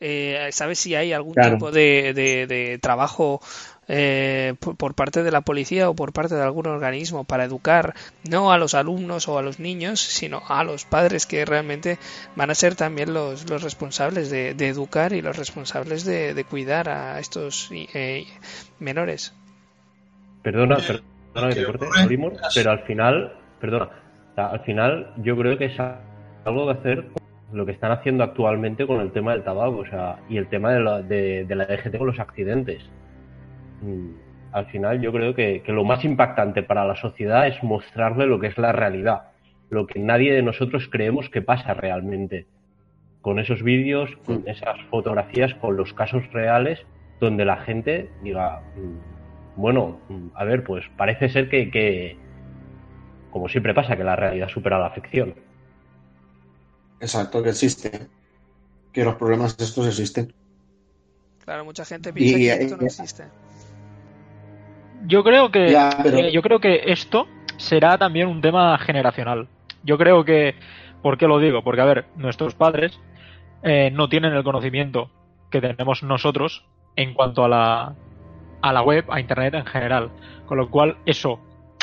Eh, 0.00 0.48
¿Sabes 0.52 0.78
si 0.78 0.94
hay 0.94 1.12
algún 1.12 1.36
Claro. 1.36 1.58
tipo 1.58 1.70
de, 1.70 2.12
de- 2.14 2.46
de 2.46 2.78
trabajo 2.78 3.40
eh, 3.88 4.54
por, 4.60 4.76
por 4.76 4.94
parte 4.94 5.22
de 5.22 5.30
la 5.30 5.40
policía 5.42 5.88
o 5.90 5.94
por 5.94 6.12
parte 6.12 6.34
de 6.34 6.42
algún 6.42 6.66
organismo 6.66 7.24
para 7.24 7.44
educar 7.44 7.94
no 8.28 8.52
a 8.52 8.58
los 8.58 8.74
alumnos 8.74 9.28
o 9.28 9.38
a 9.38 9.42
los 9.42 9.58
niños, 9.60 10.00
sino 10.00 10.42
a 10.48 10.64
los 10.64 10.84
padres 10.84 11.26
que 11.26 11.44
realmente 11.44 11.98
van 12.36 12.50
a 12.50 12.54
ser 12.54 12.74
también 12.76 13.12
los, 13.14 13.48
los 13.50 13.62
responsables 13.62 14.30
de, 14.30 14.54
de 14.54 14.68
educar 14.68 15.12
y 15.12 15.22
los 15.22 15.36
responsables 15.36 16.04
de, 16.04 16.34
de 16.34 16.44
cuidar 16.44 16.88
a 16.88 17.18
estos 17.20 17.68
eh, 17.72 18.26
menores? 18.78 19.32
Perdona, 20.46 20.76
Eh, 20.76 21.00
perdona 21.32 21.48
que 21.50 21.56
te 21.60 21.64
¿qué 21.64 21.66
corte, 21.70 21.86
pero 22.54 22.70
al 22.70 22.80
final, 22.84 23.32
perdona, 23.60 23.88
al 24.36 24.60
final 24.64 25.12
yo 25.16 25.36
creo 25.36 25.58
que 25.58 25.66
es 25.66 25.78
algo 25.80 26.66
que 26.66 26.78
hacer 26.78 27.12
lo 27.52 27.66
que 27.66 27.72
están 27.72 27.92
haciendo 27.92 28.24
actualmente 28.24 28.86
con 28.86 29.00
el 29.00 29.12
tema 29.12 29.32
del 29.32 29.44
tabaco, 29.44 29.78
o 29.78 29.86
sea, 29.86 30.16
y 30.28 30.36
el 30.38 30.48
tema 30.48 30.72
de 30.72 30.80
la, 30.80 31.02
de, 31.02 31.44
de 31.44 31.54
la 31.54 31.66
DGT 31.66 31.98
con 31.98 32.06
los 32.06 32.18
accidentes. 32.18 32.82
Mm, 33.82 34.10
Al 34.52 34.66
final 34.66 35.00
yo 35.00 35.12
creo 35.12 35.34
que, 35.34 35.62
que 35.62 35.72
lo 35.72 35.84
más 35.84 36.04
impactante 36.04 36.62
para 36.62 36.84
la 36.86 36.96
sociedad 36.96 37.46
es 37.46 37.62
mostrarle 37.62 38.26
lo 38.26 38.38
que 38.40 38.48
es 38.48 38.58
la 38.58 38.72
realidad, 38.72 39.30
lo 39.70 39.86
que 39.86 39.98
nadie 40.00 40.32
de 40.34 40.42
nosotros 40.42 40.88
creemos 40.90 41.28
que 41.30 41.42
pasa 41.42 41.74
realmente. 41.74 42.46
Con 43.20 43.38
esos 43.38 43.62
vídeos, 43.62 44.10
con 44.26 44.42
esas 44.46 44.80
fotografías, 44.90 45.54
con 45.54 45.76
los 45.76 45.92
casos 45.94 46.30
reales, 46.32 46.84
donde 47.20 47.44
la 47.44 47.58
gente 47.58 48.10
diga, 48.22 48.60
mm, 48.76 49.60
bueno, 49.60 50.00
mm, 50.08 50.28
a 50.34 50.44
ver, 50.44 50.64
pues 50.64 50.84
parece 50.96 51.28
ser 51.28 51.48
que, 51.48 51.70
que, 51.70 52.16
como 53.30 53.48
siempre 53.48 53.74
pasa, 53.74 53.96
que 53.96 54.04
la 54.04 54.16
realidad 54.16 54.48
supera 54.48 54.78
la 54.78 54.90
ficción. 54.90 55.34
Exacto, 57.02 57.42
que 57.42 57.50
existe. 57.50 58.08
Que 58.92 59.04
los 59.04 59.16
problemas 59.16 59.56
estos 59.58 59.86
existen. 59.86 60.32
Claro, 61.44 61.64
mucha 61.64 61.84
gente 61.84 62.12
piensa 62.12 62.38
Y, 62.38 62.42
que 62.42 62.52
esto 62.64 62.76
no 62.76 62.86
existe. 62.86 63.24
Yo 65.06 65.24
creo 65.24 65.50
que 65.50 65.70
Ya, 65.70 65.90
pero- 66.02 66.18
eh, 66.18 66.32
yo 66.32 66.40
creo 66.42 66.60
que 66.60 66.82
esto 66.86 67.26
será 67.56 67.98
también 67.98 68.28
un 68.28 68.40
tema 68.40 68.78
generacional. 68.78 69.48
Yo 69.82 69.98
creo 69.98 70.24
que 70.24 70.54
¿por 71.02 71.18
qué 71.18 71.26
lo 71.26 71.40
digo? 71.40 71.64
Porque 71.64 71.80
a 71.80 71.84
ver, 71.86 72.06
nuestros 72.16 72.54
padres 72.54 72.98
eh, 73.64 73.90
no 73.92 74.08
tienen 74.08 74.32
el 74.32 74.44
conocimiento 74.44 75.10
que 75.50 75.60
tenemos 75.60 76.04
nosotros 76.04 76.64
en 76.94 77.14
cuanto 77.14 77.44
a 77.44 77.48
la 77.48 77.94
a 78.60 78.72
la 78.72 78.82
web, 78.82 79.04
a 79.10 79.18
internet 79.18 79.54
en 79.54 79.66
general, 79.66 80.10
con 80.46 80.56
lo 80.56 80.70
cual 80.70 80.96
eso 81.04 81.40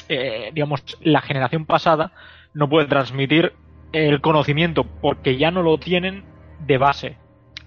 eh, 0.08 0.51
digamos 0.53 0.82
la 1.01 1.19
generación 1.21 1.65
pasada 1.65 2.13
no 2.53 2.69
puede 2.69 2.88
transmitir 2.88 3.51
el 3.91 4.21
conocimiento 4.21 4.84
porque 4.84 5.38
ya 5.38 5.52
no 5.52 5.62
lo 5.63 5.78
tienen 5.78 6.23
de 6.60 6.78
base. 6.78 7.17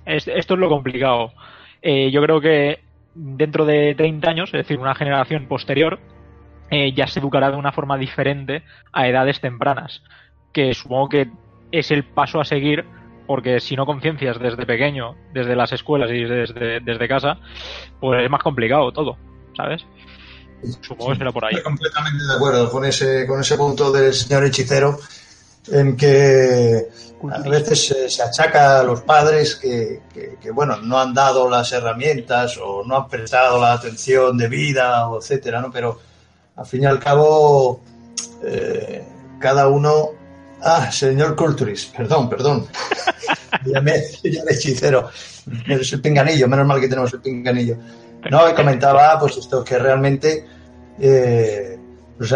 Es- 0.07 0.29
esto 0.29 0.55
es 0.55 0.61
lo 0.61 0.69
complicado. 0.69 1.33
Eh, 1.83 2.11
yo 2.11 2.23
creo 2.23 2.41
que 2.41 2.81
dentro 3.15 3.65
de 3.65 3.95
30 3.95 4.31
años, 4.31 4.49
es 4.51 4.59
decir, 4.61 4.79
una 4.79 4.95
generación 4.95 5.47
posterior, 5.47 5.99
eh, 6.71 6.93
ya 6.93 7.07
se 7.07 7.21
educará 7.21 7.51
de 7.51 7.57
una 7.57 7.73
forma 7.73 7.99
diferente 7.99 8.63
a 8.93 9.07
edades 9.09 9.41
tempranas. 9.41 10.03
que 10.53 10.75
supongo 10.75 11.09
que 11.09 11.29
es 11.71 11.91
el 11.91 12.05
paso 12.05 12.39
a 12.39 12.45
seguir 12.45 12.85
porque 13.27 13.59
si 13.59 13.75
no 13.75 13.87
conciencias 13.87 14.39
desde 14.39 14.67
pequeño, 14.67 15.15
desde 15.33 15.57
las 15.57 15.73
escuelas 15.73 16.11
y 16.11 16.25
desde, 16.25 16.81
desde 16.81 17.09
casa, 17.09 17.39
pues 18.01 18.23
es 18.23 18.29
más 18.31 18.43
complicado 18.43 18.93
todo, 18.93 19.17
¿sabes? 19.57 19.87
Supongo 20.83 21.13
que 21.13 21.17
será 21.19 21.33
por 21.33 21.47
ahí. 21.47 21.55
Estoy 21.55 21.65
completamente 21.65 22.23
de 22.25 22.35
acuerdo 22.35 22.71
con 22.71 22.85
ese, 22.85 23.27
con 23.27 23.41
ese 23.41 23.57
punto 23.57 23.91
del 23.93 24.13
señor 24.13 24.45
hechicero, 24.45 24.99
en 25.69 25.97
que 25.97 26.89
a 27.31 27.49
veces 27.49 27.95
se, 28.09 28.23
achaca 28.23 28.81
a 28.81 28.83
los 28.83 29.03
padres 29.03 29.57
que, 29.57 30.03
que, 30.41 30.51
bueno, 30.51 30.77
no 30.79 30.99
han 30.99 31.15
dado 31.15 31.49
las 31.49 31.73
herramientas 31.73 32.59
o 32.59 32.85
no 32.85 32.97
han 32.97 33.09
prestado 33.09 33.61
la 33.61 33.75
atención 33.75 34.37
debida, 34.37 35.09
o 35.09 35.19
etcétera, 35.19 35.61
¿no? 35.61 35.71
Pero 35.71 36.01
al 36.57 36.67
fin 36.67 36.83
y 36.83 36.87
al 36.87 36.99
cabo, 36.99 37.81
eh, 38.43 39.05
cada 39.39 39.69
uno 39.69 40.23
Ah, 40.65 40.93
señor 40.93 41.35
Culturis, 41.35 41.87
perdón, 41.87 42.29
perdón. 42.29 42.67
ya 43.67 43.81
me 43.81 43.97
hechicero. 44.49 45.11
Es 45.67 45.93
el 45.93 46.01
pinganillo, 46.01 46.47
menos 46.47 46.67
mal 46.67 46.81
que 46.81 46.89
tenemos 46.89 47.13
el 47.13 47.21
pinganillo. 47.21 47.77
No, 48.31 48.55
comentaba 48.55 49.19
pues 49.19 49.39
esto, 49.39 49.65
que 49.65 49.77
realmente 49.79 50.47
eh, 51.01 51.72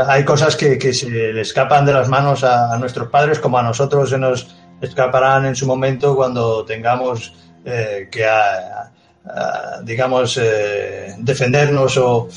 hay 0.07 0.25
cosas 0.25 0.57
que, 0.57 0.93
se 0.93 1.09
le 1.09 1.41
escapan 1.41 1.85
de 1.85 1.93
las 1.93 2.09
manos 2.09 2.43
a, 2.43 2.77
nuestros 2.79 3.09
padres 3.09 3.39
como 3.39 3.59
a 3.59 3.63
nosotros 3.63 4.11
se 4.11 4.19
nos 4.19 4.57
escaparán 4.81 5.47
en 5.47 5.55
su 5.55 5.67
momento 5.67 6.17
cuando 6.17 6.65
tengamos 6.65 7.33
eh, 7.65 8.09
que, 8.11 8.27
digamos, 9.85 10.39
eh, 10.43 11.15
defendernos 11.19 11.97
o, 11.99 12.29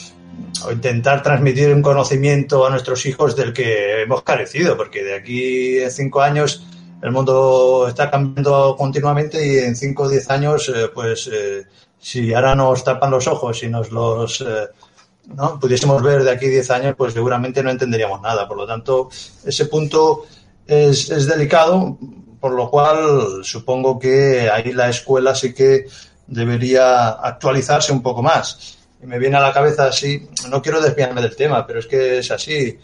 o 0.66 0.72
intentar 0.72 1.24
transmitir 1.24 1.74
un 1.74 1.82
conocimiento 1.82 2.66
a 2.66 2.70
nuestros 2.70 3.06
hijos 3.06 3.36
del 3.36 3.54
que 3.54 4.04
hemos 4.04 4.24
carecido, 4.24 4.78
porque 4.78 5.04
de 5.04 5.16
aquí 5.16 5.82
a 5.82 5.90
cinco 5.90 6.22
años 6.22 6.66
el 7.02 7.12
mundo 7.12 7.86
está 7.88 8.12
cambiando 8.12 8.76
continuamente 8.78 9.46
y 9.46 9.58
en 9.60 9.76
cinco 9.76 10.04
o 10.04 10.10
diez 10.10 10.30
años, 10.30 10.70
eh, 10.70 10.90
pues 10.94 11.30
eh, 11.32 11.66
si 11.98 12.34
ahora 12.34 12.56
nos 12.56 12.84
tapan 12.84 13.12
los 13.12 13.28
ojos 13.28 13.64
y 13.64 13.70
nos 13.70 13.92
los 13.92 14.44
¿no? 15.26 15.60
pudiésemos 15.60 16.02
ver 16.02 16.24
de 16.24 16.32
aquí 16.32 16.48
diez 16.48 16.70
años, 16.72 16.96
pues 16.98 17.14
seguramente 17.14 17.64
no 17.64 17.70
entenderíamos 17.70 18.22
nada. 18.22 18.48
Por 18.48 18.58
lo 18.58 18.68
tanto, 18.68 19.10
ese 19.46 19.66
punto 19.66 20.26
es, 20.66 21.10
es 21.10 21.28
delicado, 21.28 21.98
por 22.40 22.54
lo 22.54 22.70
cual 22.70 23.44
supongo 23.44 24.00
que 24.00 24.50
ahí 24.50 24.72
la 24.72 24.90
escuela 24.90 25.36
sí 25.36 25.54
que 25.54 25.86
debería 26.28 27.10
actualizarse 27.10 27.92
un 27.92 28.02
poco 28.02 28.22
más 28.22 28.78
y 29.02 29.06
me 29.06 29.20
viene 29.20 29.38
a 29.38 29.42
la 29.42 29.54
cabeza 29.54 29.86
así, 29.86 30.28
no 30.50 30.62
quiero 30.62 30.82
desviarme 30.82 31.22
del 31.22 31.36
tema, 31.36 31.66
pero 31.66 31.80
es 31.80 31.88
que 31.88 32.20
es 32.20 32.32
así. 32.32 32.78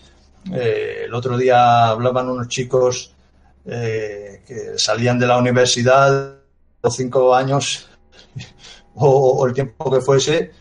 Eh, 0.54 1.04
el 1.06 1.14
otro 1.14 1.38
día 1.38 1.88
hablaban 1.88 2.30
unos 2.30 2.48
chicos 2.48 3.14
eh, 3.66 4.44
que 4.46 4.78
salían 4.78 5.20
de 5.20 5.28
la 5.28 5.38
universidad 5.38 6.36
cinco 6.90 7.34
años 7.34 7.90
o, 8.96 9.46
el 9.48 9.54
tiempo 9.54 9.92
que 9.92 10.02
fuese 10.02 10.52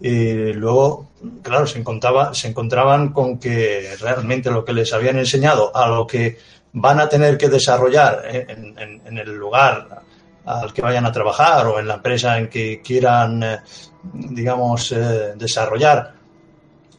y 0.00 0.52
luego, 0.52 1.10
claro, 1.42 1.66
se, 1.66 1.78
encontraba, 1.78 2.34
se 2.34 2.48
encontraban 2.48 3.12
con 3.12 3.38
que 3.38 3.96
realmente 4.00 4.50
lo 4.50 4.64
que 4.64 4.72
les 4.72 4.92
habían 4.92 5.18
enseñado 5.18 5.74
a 5.74 5.88
lo 5.88 6.06
que 6.06 6.38
van 6.72 7.00
a 7.00 7.08
tener 7.08 7.38
que 7.38 7.48
desarrollar 7.48 8.22
en, 8.26 9.18
el 9.18 9.34
lugar 9.34 10.02
al 10.44 10.72
que 10.72 10.82
vayan 10.82 11.06
a 11.06 11.12
trabajar 11.12 11.66
o 11.66 11.78
en 11.78 11.88
la 11.88 11.94
empresa 11.94 12.36
en 12.36 12.48
que 12.48 12.82
quieran 12.82 13.42
eh, 13.42 13.60
digamos, 14.12 14.92
eh, 14.92 15.34
desarrollar, 15.36 16.12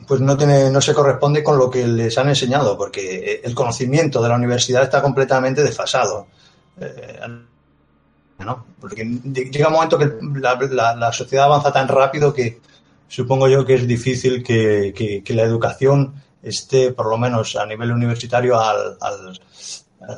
pues 0.08 0.22
no, 0.22 0.38
tiene, 0.38 0.70
no 0.70 0.82
se 0.82 0.94
corresponde 0.94 1.44
con 1.44 1.58
lo 1.58 1.70
que 1.70 1.86
les 1.88 2.18
han 2.18 2.30
enseñado, 2.30 2.78
porque 2.78 3.42
el 3.44 3.56
conocimiento 3.56 4.22
de 4.22 4.30
la 4.30 4.36
universidad 4.36 4.84
está 4.84 5.02
completamente 5.02 5.64
desfasado. 5.64 6.28
Eh, 6.80 7.20
¿no? 8.40 8.66
Porque 8.80 9.06
llega 9.06 9.68
un 9.68 9.74
momento 9.74 9.98
que 9.98 10.12
la, 10.40 11.12
sociedad 11.12 11.46
avanza 11.46 11.72
tan 11.72 11.88
rápido 11.88 12.34
que 12.34 12.60
supongo 13.08 13.48
yo 13.48 13.66
que 13.66 13.76
es 13.76 13.88
difícil 13.88 14.44
que, 14.44 15.24
la 15.30 15.44
educación 15.44 16.16
esté, 16.42 16.92
por 16.92 17.10
lo 17.10 17.18
menos 17.18 17.56
a 17.56 17.66
nivel 17.66 17.92
universitario, 17.92 18.60
al, 18.60 18.98
al 19.02 19.40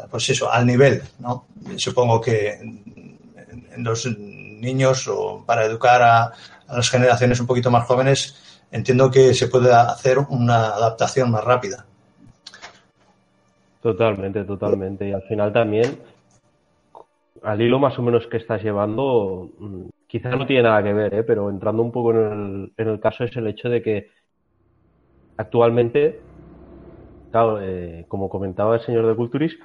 pues 0.09 0.29
eso, 0.29 0.51
al 0.51 0.65
nivel, 0.65 1.01
¿no? 1.19 1.45
Supongo 1.77 2.19
que 2.19 2.51
en 2.51 3.83
los 3.83 4.05
niños 4.17 5.07
o 5.07 5.43
para 5.45 5.65
educar 5.65 6.01
a, 6.01 6.23
a 6.67 6.75
las 6.75 6.89
generaciones 6.89 7.39
un 7.39 7.47
poquito 7.47 7.71
más 7.71 7.85
jóvenes, 7.85 8.65
entiendo 8.71 9.09
que 9.09 9.33
se 9.33 9.47
puede 9.47 9.73
hacer 9.73 10.19
una 10.19 10.67
adaptación 10.67 11.31
más 11.31 11.43
rápida. 11.43 11.85
Totalmente, 13.81 14.43
totalmente. 14.43 15.07
Y 15.07 15.13
al 15.13 15.23
final 15.23 15.53
también, 15.53 15.99
al 17.43 17.61
hilo 17.61 17.79
más 17.79 17.97
o 17.97 18.01
menos 18.01 18.27
que 18.27 18.37
estás 18.37 18.61
llevando, 18.61 19.49
quizás 20.07 20.37
no 20.37 20.45
tiene 20.47 20.63
nada 20.63 20.83
que 20.83 20.93
ver, 20.93 21.13
¿eh? 21.13 21.23
pero 21.23 21.49
entrando 21.49 21.83
un 21.83 21.91
poco 21.91 22.11
en 22.13 22.71
el, 22.77 22.99
caso 22.99 23.23
es 23.23 23.35
el 23.37 23.47
hecho 23.47 23.69
de 23.69 23.81
que 23.81 24.11
actualmente, 25.37 26.19
claro, 27.31 27.61
eh, 27.61 28.05
como 28.07 28.29
comentaba 28.29 28.75
el 28.75 28.81
señor 28.81 29.07
de 29.07 29.15
Culturis, 29.15 29.57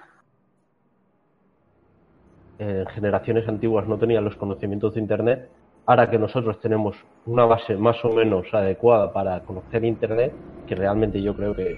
en 2.58 2.86
generaciones 2.86 3.48
antiguas 3.48 3.88
no 3.88 3.98
tenían 3.98 4.24
los 4.24 4.36
conocimientos 4.36 4.94
de 4.94 5.00
Internet 5.00 5.50
ahora 5.86 6.10
que 6.10 6.18
nosotros 6.18 6.60
tenemos 6.60 6.96
una 7.26 7.44
base 7.44 7.76
más 7.76 8.04
o 8.04 8.12
menos 8.12 8.46
adecuada 8.52 9.12
para 9.12 9.40
conocer 9.44 9.84
Internet, 9.84 10.34
que 10.66 10.74
realmente 10.74 11.20
yo 11.22 11.34
creo 11.34 11.54
que 11.54 11.76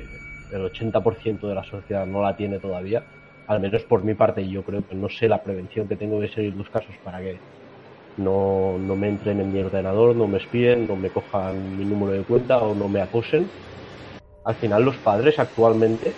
el 0.53 0.63
80% 0.63 1.49
de 1.49 1.55
la 1.55 1.65
sociedad 1.65 2.07
no 2.07 2.23
la 2.23 2.37
tiene 2.37 2.59
todavía, 2.61 3.03
al 3.47 3.61
menos 3.61 3.83
por 3.85 4.05
mi 4.05 4.15
parte 4.15 4.47
yo 4.49 4.63
creo 4.63 4.87
que 4.87 4.95
no 4.95 5.09
sé 5.09 5.29
la 5.29 5.43
prevención 5.43 5.89
que 5.89 5.97
tengo 5.97 6.21
que 6.21 6.29
seguir 6.29 6.55
los 6.55 6.69
casos 6.71 6.95
para 7.03 7.21
que 7.21 7.39
no, 8.17 8.79
no 8.79 8.97
me 8.97 9.09
entren 9.09 9.41
en 9.41 9.53
mi 9.53 9.61
ordenador, 9.61 10.15
no 10.15 10.27
me 10.27 10.39
espíen, 10.39 10.87
no 10.87 10.97
me 10.97 11.11
cojan 11.11 11.77
mi 11.77 11.85
número 11.85 12.13
de 12.13 12.25
cuenta 12.25 12.59
o 12.59 12.75
no 12.75 12.89
me 12.89 13.01
acosen. 13.01 13.49
Al 14.45 14.55
final 14.57 14.85
los 14.85 14.97
padres 14.99 15.39
actualmente, 15.39 16.13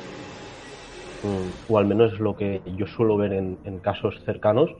mm, 1.22 1.72
o 1.72 1.78
al 1.78 1.86
menos 1.86 2.12
es 2.12 2.20
lo 2.20 2.36
que 2.36 2.60
yo 2.76 2.86
suelo 2.86 3.16
ver 3.16 3.32
en, 3.32 3.58
en 3.64 3.78
casos 3.78 4.20
cercanos, 4.24 4.70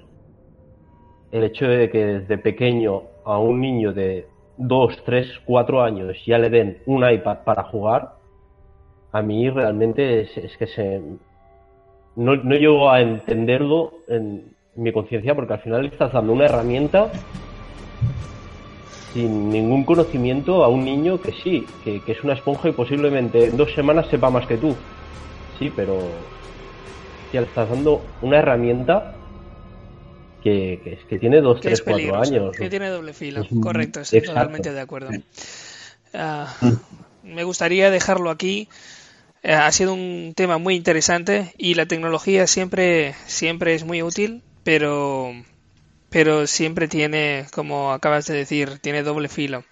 el 1.33 1.45
hecho 1.45 1.67
de 1.67 1.91
que 1.91 2.05
desde 2.05 2.39
pequeño 2.39 3.03
a 3.25 3.39
un 3.39 3.61
niño 3.61 3.93
de 3.93 4.27
2, 4.59 5.03
3, 5.05 5.43
4 5.45 5.83
años 5.83 6.17
ya 6.25 6.39
le 6.39 6.51
den 6.51 6.79
un 6.87 7.09
iPad 7.09 7.39
para 7.45 7.65
jugar, 7.65 8.17
a 9.13 9.23
mí 9.23 9.49
realmente 9.51 10.21
es, 10.21 10.57
que 10.57 10.67
se... 10.67 11.01
No, 12.17 12.37
no, 12.37 12.55
llego 12.55 12.91
a 12.91 13.01
entenderlo 13.01 13.93
en 14.09 14.55
mi 14.77 14.93
conciencia 14.93 15.35
porque 15.35 15.55
al 15.55 15.61
final 15.61 15.83
le 15.83 15.89
estás 15.89 16.13
dando 16.13 16.33
una 16.33 16.45
herramienta 16.45 17.13
sin 19.13 19.51
ningún 19.51 19.85
conocimiento 19.85 20.63
a 20.63 20.69
un 20.69 20.85
niño 20.85 21.21
que 21.21 21.33
sí, 21.43 21.67
que, 21.83 22.01
que 22.03 22.13
es 22.13 22.23
una 22.23 22.35
esponja 22.35 22.69
y 22.69 22.73
posiblemente 22.73 23.47
en 23.47 23.57
dos 23.57 23.73
semanas 23.75 24.07
sepa 24.11 24.31
más 24.31 24.47
que 24.47 24.57
tú. 24.59 24.75
Sí, 25.59 25.73
pero 25.75 25.97
ya 27.33 27.41
le 27.41 27.47
estás 27.47 27.71
dando 27.71 28.03
una 28.21 28.39
herramienta 28.39 29.15
que, 30.43 30.99
que, 31.09 31.19
tiene 31.19 31.41
dos, 31.41 31.61
tres, 31.61 31.83
cuatro 31.83 32.17
años. 32.17 32.55
Que 32.57 32.71
tiene 32.71 32.89
doble 32.89 33.13
filo, 33.13 33.45
correcto, 33.63 34.01
estoy 34.01 34.23
totalmente 34.23 34.73
de 34.73 34.81
acuerdo. 34.81 35.11
Ah, 36.15 36.55
me 37.23 37.45
gustaría 37.45 37.91
dejarlo 37.91 38.31
aquí. 38.31 38.69
Eh, 39.43 39.53
ha 39.53 39.71
sido 39.73 39.95
un 39.95 40.35
tema 40.37 40.59
muy 40.59 40.75
interesante 40.75 41.53
y 41.59 41.75
la 41.75 41.87
tecnología 41.87 42.47
siempre, 42.47 43.15
siempre 43.27 43.75
es 43.75 43.85
muy 43.85 44.03
útil, 44.03 44.43
pero, 44.67 45.33
pero 46.11 46.49
siempre 46.49 46.89
tiene, 46.89 47.47
como 47.53 47.93
acabas 47.93 48.27
de 48.27 48.35
decir, 48.35 48.81
tiene 48.81 49.05
doble 49.05 49.29
filo. 49.29 49.65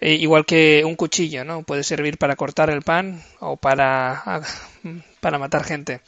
Eh, 0.00 0.14
igual 0.14 0.46
que 0.46 0.84
un 0.86 0.96
cuchillo, 0.96 1.44
¿no? 1.44 1.64
Puede 1.64 1.84
servir 1.84 2.16
para 2.16 2.34
cortar 2.34 2.70
el 2.70 2.80
pan 2.80 3.22
o 3.40 3.58
para, 3.58 4.42
para 5.20 5.38
matar 5.38 5.64
gente. 5.64 6.00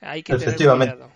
Hay 0.00 0.22
que 0.22 0.36
tener 0.36 0.54
cuidado. 0.54 1.10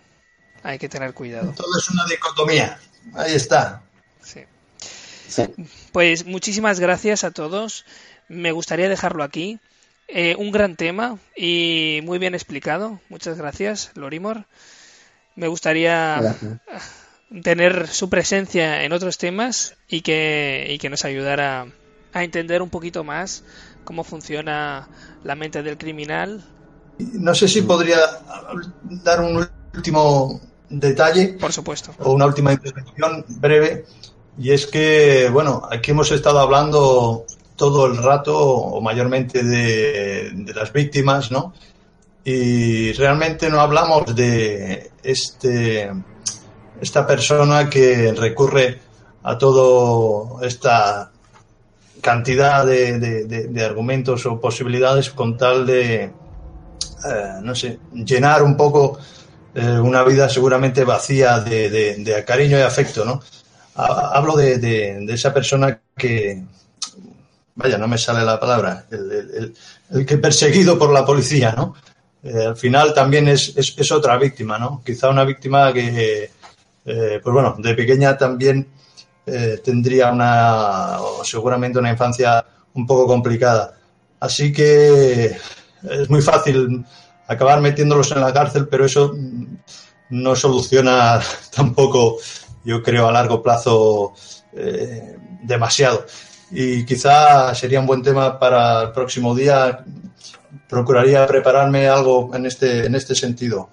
Hay 0.63 0.77
que 0.77 0.89
tener 0.89 1.13
cuidado. 1.13 1.53
Todo 1.53 1.77
es 1.77 1.89
una 1.91 2.05
dicotomía. 2.07 2.77
Ahí 3.13 3.33
está. 3.33 3.83
Sí. 4.21 4.43
Pues 5.93 6.25
muchísimas 6.25 6.81
gracias 6.81 7.23
a 7.23 7.31
todos. 7.31 7.85
Me 8.27 8.51
gustaría 8.51 8.89
dejarlo 8.89 9.23
aquí. 9.23 9.59
Eh, 10.09 10.35
un 10.37 10.51
gran 10.51 10.75
tema 10.75 11.19
y 11.37 12.01
muy 12.03 12.19
bien 12.19 12.35
explicado. 12.35 12.99
Muchas 13.07 13.37
gracias, 13.37 13.91
Lorimor. 13.95 14.45
Me 15.37 15.47
gustaría 15.47 16.35
tener 17.43 17.87
su 17.87 18.09
presencia 18.09 18.83
en 18.83 18.91
otros 18.91 19.17
temas 19.17 19.75
y 19.87 20.01
que, 20.01 20.67
y 20.69 20.79
que 20.79 20.89
nos 20.89 21.05
ayudara 21.05 21.67
a 22.11 22.23
entender 22.23 22.61
un 22.61 22.69
poquito 22.69 23.03
más 23.03 23.43
cómo 23.83 24.03
funciona 24.03 24.89
la 25.23 25.35
mente 25.35 25.63
del 25.63 25.77
criminal. 25.77 26.43
No 26.97 27.33
sé 27.35 27.47
si 27.47 27.61
podría 27.61 27.97
dar 29.03 29.21
un 29.21 29.47
último 29.75 30.41
detalle. 30.69 31.37
Por 31.39 31.53
supuesto. 31.53 31.93
O 31.99 32.13
una 32.13 32.25
última 32.25 32.51
intervención 32.51 33.23
breve. 33.27 33.85
Y 34.39 34.51
es 34.51 34.65
que, 34.67 35.29
bueno, 35.31 35.67
aquí 35.71 35.91
hemos 35.91 36.11
estado 36.11 36.39
hablando 36.39 37.25
todo 37.55 37.87
el 37.87 37.97
rato, 37.97 38.37
o 38.37 38.81
mayormente, 38.81 39.43
de, 39.43 40.53
las 40.55 40.73
víctimas, 40.73 41.31
¿no? 41.31 41.53
Y 42.29 42.91
realmente 42.91 43.49
no 43.49 43.61
hablamos 43.61 44.13
de 44.13 44.91
este 45.01 45.89
esta 46.81 47.07
persona 47.07 47.69
que 47.69 48.11
recurre 48.11 48.81
a 49.23 49.37
toda 49.37 50.45
esta 50.45 51.09
cantidad 52.01 52.65
de, 52.65 53.63
argumentos 53.65 54.25
o 54.25 54.41
posibilidades 54.41 55.09
con 55.11 55.37
tal 55.37 55.65
de, 55.65 56.03
eh, 56.03 56.11
no 57.43 57.55
sé, 57.55 57.79
llenar 57.93 58.43
un 58.43 58.57
poco 58.57 58.99
eh, 59.55 59.79
una 59.79 60.03
vida 60.03 60.27
seguramente 60.27 60.83
vacía 60.83 61.39
de, 61.39 62.25
cariño 62.27 62.57
y 62.57 62.61
afecto, 62.61 63.05
¿no? 63.05 63.21
Hablo 63.73 64.35
de, 64.35 65.05
esa 65.07 65.33
persona 65.33 65.79
que, 65.95 66.43
vaya, 67.55 67.77
no 67.77 67.87
me 67.87 67.97
sale 67.97 68.25
la 68.25 68.37
palabra, 68.37 68.85
el, 68.91 69.55
el, 69.91 70.05
que 70.05 70.17
perseguido 70.17 70.77
por 70.77 70.91
la 70.91 71.05
policía, 71.05 71.53
¿no? 71.55 71.73
Eh, 72.27 72.45
al 72.47 72.57
final 72.57 72.93
también 72.93 73.29
es, 73.29 73.53
es, 73.55 73.91
otra 73.91 74.17
víctima, 74.17 74.57
¿no? 74.57 74.81
Quizá 74.85 75.09
una 75.09 75.23
víctima 75.23 75.71
que, 75.71 76.29
eh, 76.85 77.19
pues 77.23 77.33
bueno, 77.33 77.55
de 77.57 77.73
pequeña 77.73 78.17
también 78.17 78.67
eh, 79.25 79.61
tendría 79.63 80.11
una, 80.11 80.97
seguramente 81.23 81.79
una 81.79 81.89
infancia 81.89 82.45
un 82.73 82.85
poco 82.85 83.07
complicada. 83.07 83.77
Así 84.19 84.51
que 84.51 85.37
es 85.83 86.09
muy 86.09 86.21
fácil 86.21 86.85
acabar 87.27 87.61
metiéndolos 87.61 88.11
en 88.11 88.19
la 88.19 88.33
cárcel, 88.33 88.67
pero 88.67 88.85
eso 88.85 89.15
no 90.09 90.35
soluciona 90.35 91.21
tampoco, 91.55 92.17
yo 92.65 92.83
creo, 92.83 93.07
a 93.07 93.11
largo 93.13 93.41
plazo 93.41 94.13
demasiado. 95.43 96.05
Y 96.51 96.85
quizá 96.85 97.55
sería 97.55 97.79
un 97.79 97.85
buen 97.85 98.01
tema 98.01 98.37
para 98.37 98.81
el 98.83 98.91
próximo 98.91 99.33
día. 99.33 99.85
Procuraría 100.67 101.25
prepararme 101.27 101.87
algo 101.87 102.33
en 102.35 102.45
este, 102.45 102.85
en 102.85 102.95
este 102.95 103.15
sentido. 103.15 103.69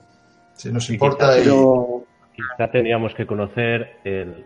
Si 0.54 0.70
nos 0.72 0.88
importa. 0.90 1.38
Y... 1.38 1.44
Quizá 2.34 2.68
tendríamos 2.68 3.14
que 3.14 3.26
conocer 3.26 3.98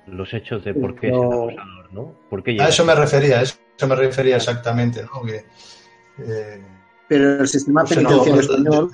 los 0.09 0.35
hechos 0.35 0.63
de 0.63 0.75
por 0.75 0.95
qué 0.95 1.09
es 1.09 1.15
el 1.15 1.23
abusador, 1.23 1.93
¿no? 1.93 2.15
a 2.63 2.69
eso 2.69 2.85
me 2.85 2.95
refería, 2.95 3.39
a 3.39 3.43
eso 3.43 3.57
me 3.89 3.95
refería 3.95 4.37
exactamente, 4.37 5.03
¿no? 5.05 5.27
Eh, 5.27 6.63
Pero 7.09 7.41
el 7.41 7.49
sistema 7.49 7.85
penitenciario 7.85 8.41
español... 8.43 8.91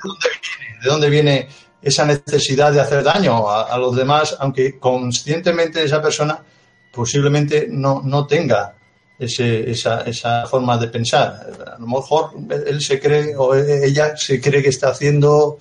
¿de 0.81 0.89
dónde, 0.89 1.11
viene, 1.11 1.49
esa 1.83 2.05
necesidad 2.05 2.73
de 2.73 2.81
hacer 2.81 3.03
daño 3.03 3.51
a, 3.51 3.77
los 3.79 3.97
demás, 3.97 4.37
aunque 4.39 4.79
conscientemente 4.79 5.83
esa 5.83 6.01
persona 6.01 6.39
posiblemente 6.93 7.67
no, 7.69 8.01
no 8.05 8.29
tenga 8.29 8.77
ese, 9.19 9.71
esa, 9.71 10.01
esa 10.03 10.47
forma 10.47 10.77
de 10.79 10.89
pensar? 10.89 11.47
A 11.75 11.79
lo 11.79 11.87
mejor 11.87 12.31
él 12.67 12.81
se 12.81 13.01
cree 13.01 13.35
o 13.37 13.55
ella 13.55 14.17
se 14.17 14.41
cree 14.41 14.63
que 14.63 14.69
está 14.69 14.89
haciendo 14.89 15.59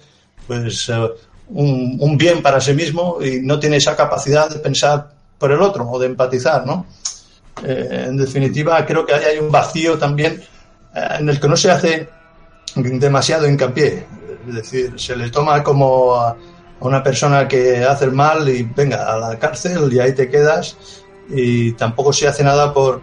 pues 0.48 0.90
eh, 0.90 1.10
un, 1.50 2.18
bien 2.18 2.42
para 2.42 2.60
sí 2.60 2.74
mismo 2.74 3.20
y 3.22 3.42
no 3.42 3.60
tiene 3.60 3.78
esa 3.78 3.96
capacidad 3.96 4.50
de 4.50 4.60
pensar 4.60 5.10
por 5.38 5.52
el 5.52 5.62
otro 5.62 5.90
o 5.90 6.00
de 6.00 6.08
empatizar, 6.08 6.66
¿no? 6.66 6.86
Eh, 7.64 8.06
en 8.08 8.18
definitiva, 8.18 8.86
creo 8.86 9.06
que 9.06 9.14
hay 9.14 9.38
un 9.38 9.52
vacío 9.52 9.98
también 9.98 10.42
eh, 10.96 11.08
en 11.20 11.30
el 11.30 11.40
que 11.40 11.48
no 11.48 11.56
se 11.56 11.72
hace 11.72 12.10
demasiado 12.76 13.48
hincapié. 13.48 14.06
Es 14.48 14.56
decir, 14.56 14.94
se 15.00 15.16
le 15.16 15.30
toma 15.30 15.64
como 15.64 16.16
a, 16.16 16.36
una 16.80 17.02
persona 17.02 17.48
que 17.48 17.84
hace 17.84 18.06
el 18.06 18.12
mal 18.12 18.48
y 18.50 18.64
venga 18.64 19.14
a 19.14 19.18
la 19.18 19.40
cárcel 19.40 19.92
y 19.92 20.00
ahí 20.00 20.14
te 20.14 20.30
quedas 20.30 20.76
y 21.30 21.72
tampoco 21.74 22.12
se 22.12 22.28
hace 22.28 22.44
nada 22.44 22.74
por 22.74 23.02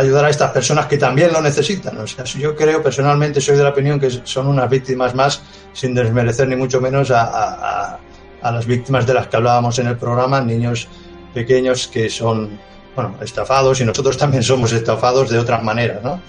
ayudar 0.00 0.24
a 0.24 0.30
estas 0.30 0.50
personas 0.50 0.86
que 0.86 0.98
también 0.98 1.32
lo 1.32 1.40
necesitan. 1.40 1.98
O 1.98 2.06
sea, 2.06 2.24
yo 2.24 2.54
creo 2.54 2.82
personalmente, 2.82 3.40
soy 3.40 3.56
de 3.56 3.64
la 3.64 3.70
opinión 3.70 3.98
que 3.98 4.10
son 4.24 4.46
unas 4.46 4.68
víctimas 4.68 5.14
más, 5.14 5.42
sin 5.72 5.94
desmerecer 5.94 6.48
ni 6.48 6.56
mucho 6.56 6.80
menos 6.80 7.10
a, 7.10 7.98
las 8.42 8.66
víctimas 8.66 9.06
de 9.06 9.14
las 9.14 9.26
que 9.26 9.36
hablábamos 9.36 9.78
en 9.78 9.88
el 9.88 9.96
programa, 9.96 10.40
niños 10.40 10.88
pequeños 11.34 11.88
que 11.88 12.08
son, 12.08 12.58
bueno, 12.96 13.16
estafados 13.20 13.80
y 13.80 13.84
nosotros 13.84 14.16
también 14.16 14.42
somos 14.42 14.72
estafados 14.72 15.30
de 15.30 15.38
otras 15.38 15.62
maneras, 15.62 16.02
¿no? 16.02 16.20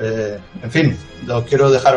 Eh, 0.00 0.38
en 0.62 0.70
fin, 0.70 0.96
lo 1.26 1.44
quiero 1.44 1.70
dejar 1.70 1.96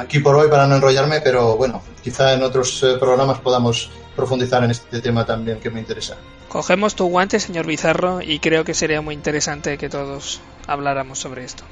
aquí 0.00 0.20
por 0.20 0.36
hoy 0.36 0.48
para 0.48 0.66
no 0.66 0.76
enrollarme, 0.76 1.20
pero 1.20 1.56
bueno, 1.56 1.82
quizá 2.02 2.32
en 2.32 2.42
otros 2.42 2.82
eh, 2.82 2.96
programas 2.98 3.40
podamos 3.40 3.90
profundizar 4.16 4.62
en 4.64 4.70
este 4.70 5.00
tema 5.00 5.24
también 5.24 5.60
que 5.60 5.70
me 5.70 5.80
interesa. 5.80 6.16
Cogemos 6.48 6.94
tu 6.94 7.06
guante, 7.06 7.40
señor 7.40 7.66
Bizarro, 7.66 8.20
y 8.20 8.38
creo 8.38 8.64
que 8.64 8.74
sería 8.74 9.00
muy 9.00 9.14
interesante 9.14 9.78
que 9.78 9.88
todos 9.88 10.40
habláramos 10.66 11.18
sobre 11.18 11.44
esto. 11.44 11.64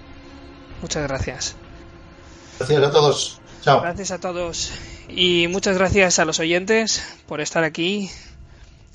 Muchas 0.80 1.06
gracias. 1.06 1.56
Gracias 2.58 2.82
a 2.82 2.90
todos. 2.90 3.40
Chao. 3.62 3.82
Gracias 3.82 4.10
a 4.10 4.20
todos. 4.20 4.72
Y 5.08 5.48
muchas 5.48 5.76
gracias 5.76 6.18
a 6.18 6.24
los 6.24 6.38
oyentes 6.38 7.04
por 7.26 7.40
estar 7.40 7.64
aquí 7.64 8.10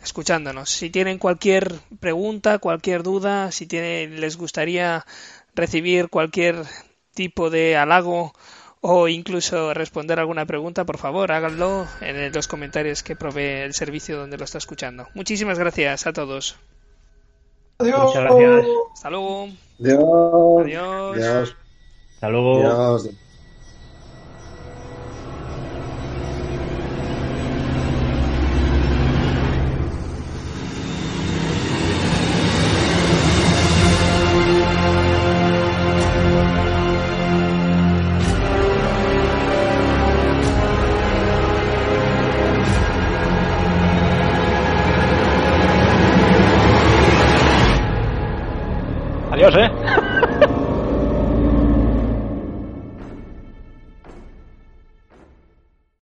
escuchándonos. 0.04 0.70
Si 0.70 0.90
tienen 0.90 1.18
cualquier 1.18 1.74
pregunta, 2.00 2.60
cualquier 2.60 3.04
duda, 3.04 3.52
si 3.52 3.66
tienen, 3.66 4.22
les 4.22 4.38
gustaría 4.38 5.06
recibir 5.54 6.10
cualquier 6.10 6.64
tipo 7.14 7.50
de 7.50 7.76
halago 7.76 8.34
o 8.88 9.08
incluso 9.08 9.74
responder 9.74 10.20
alguna 10.20 10.46
pregunta, 10.46 10.86
por 10.86 11.00
favor, 11.00 11.32
háganlo 11.32 11.88
en 12.02 12.32
los 12.32 12.48
comentarios 12.48 13.02
que 13.02 13.16
provee 13.16 13.64
el 13.64 13.74
servicio 13.74 14.16
donde 14.16 14.38
lo 14.38 14.44
está 14.44 14.60
escuchando. 14.60 15.08
Muchísimas 15.16 15.58
gracias 15.58 16.06
a 16.06 16.14
todos. 16.14 16.56
Adiós. 17.80 18.04
Muchas 18.04 18.24
gracias. 18.24 18.66
Hasta 18.94 19.10
luego. 19.10 19.50
Adiós. 19.80 21.16
Adiós. 21.16 21.56
Hasta 22.14 22.30
luego. 22.30 22.60
Adiós. 22.60 23.10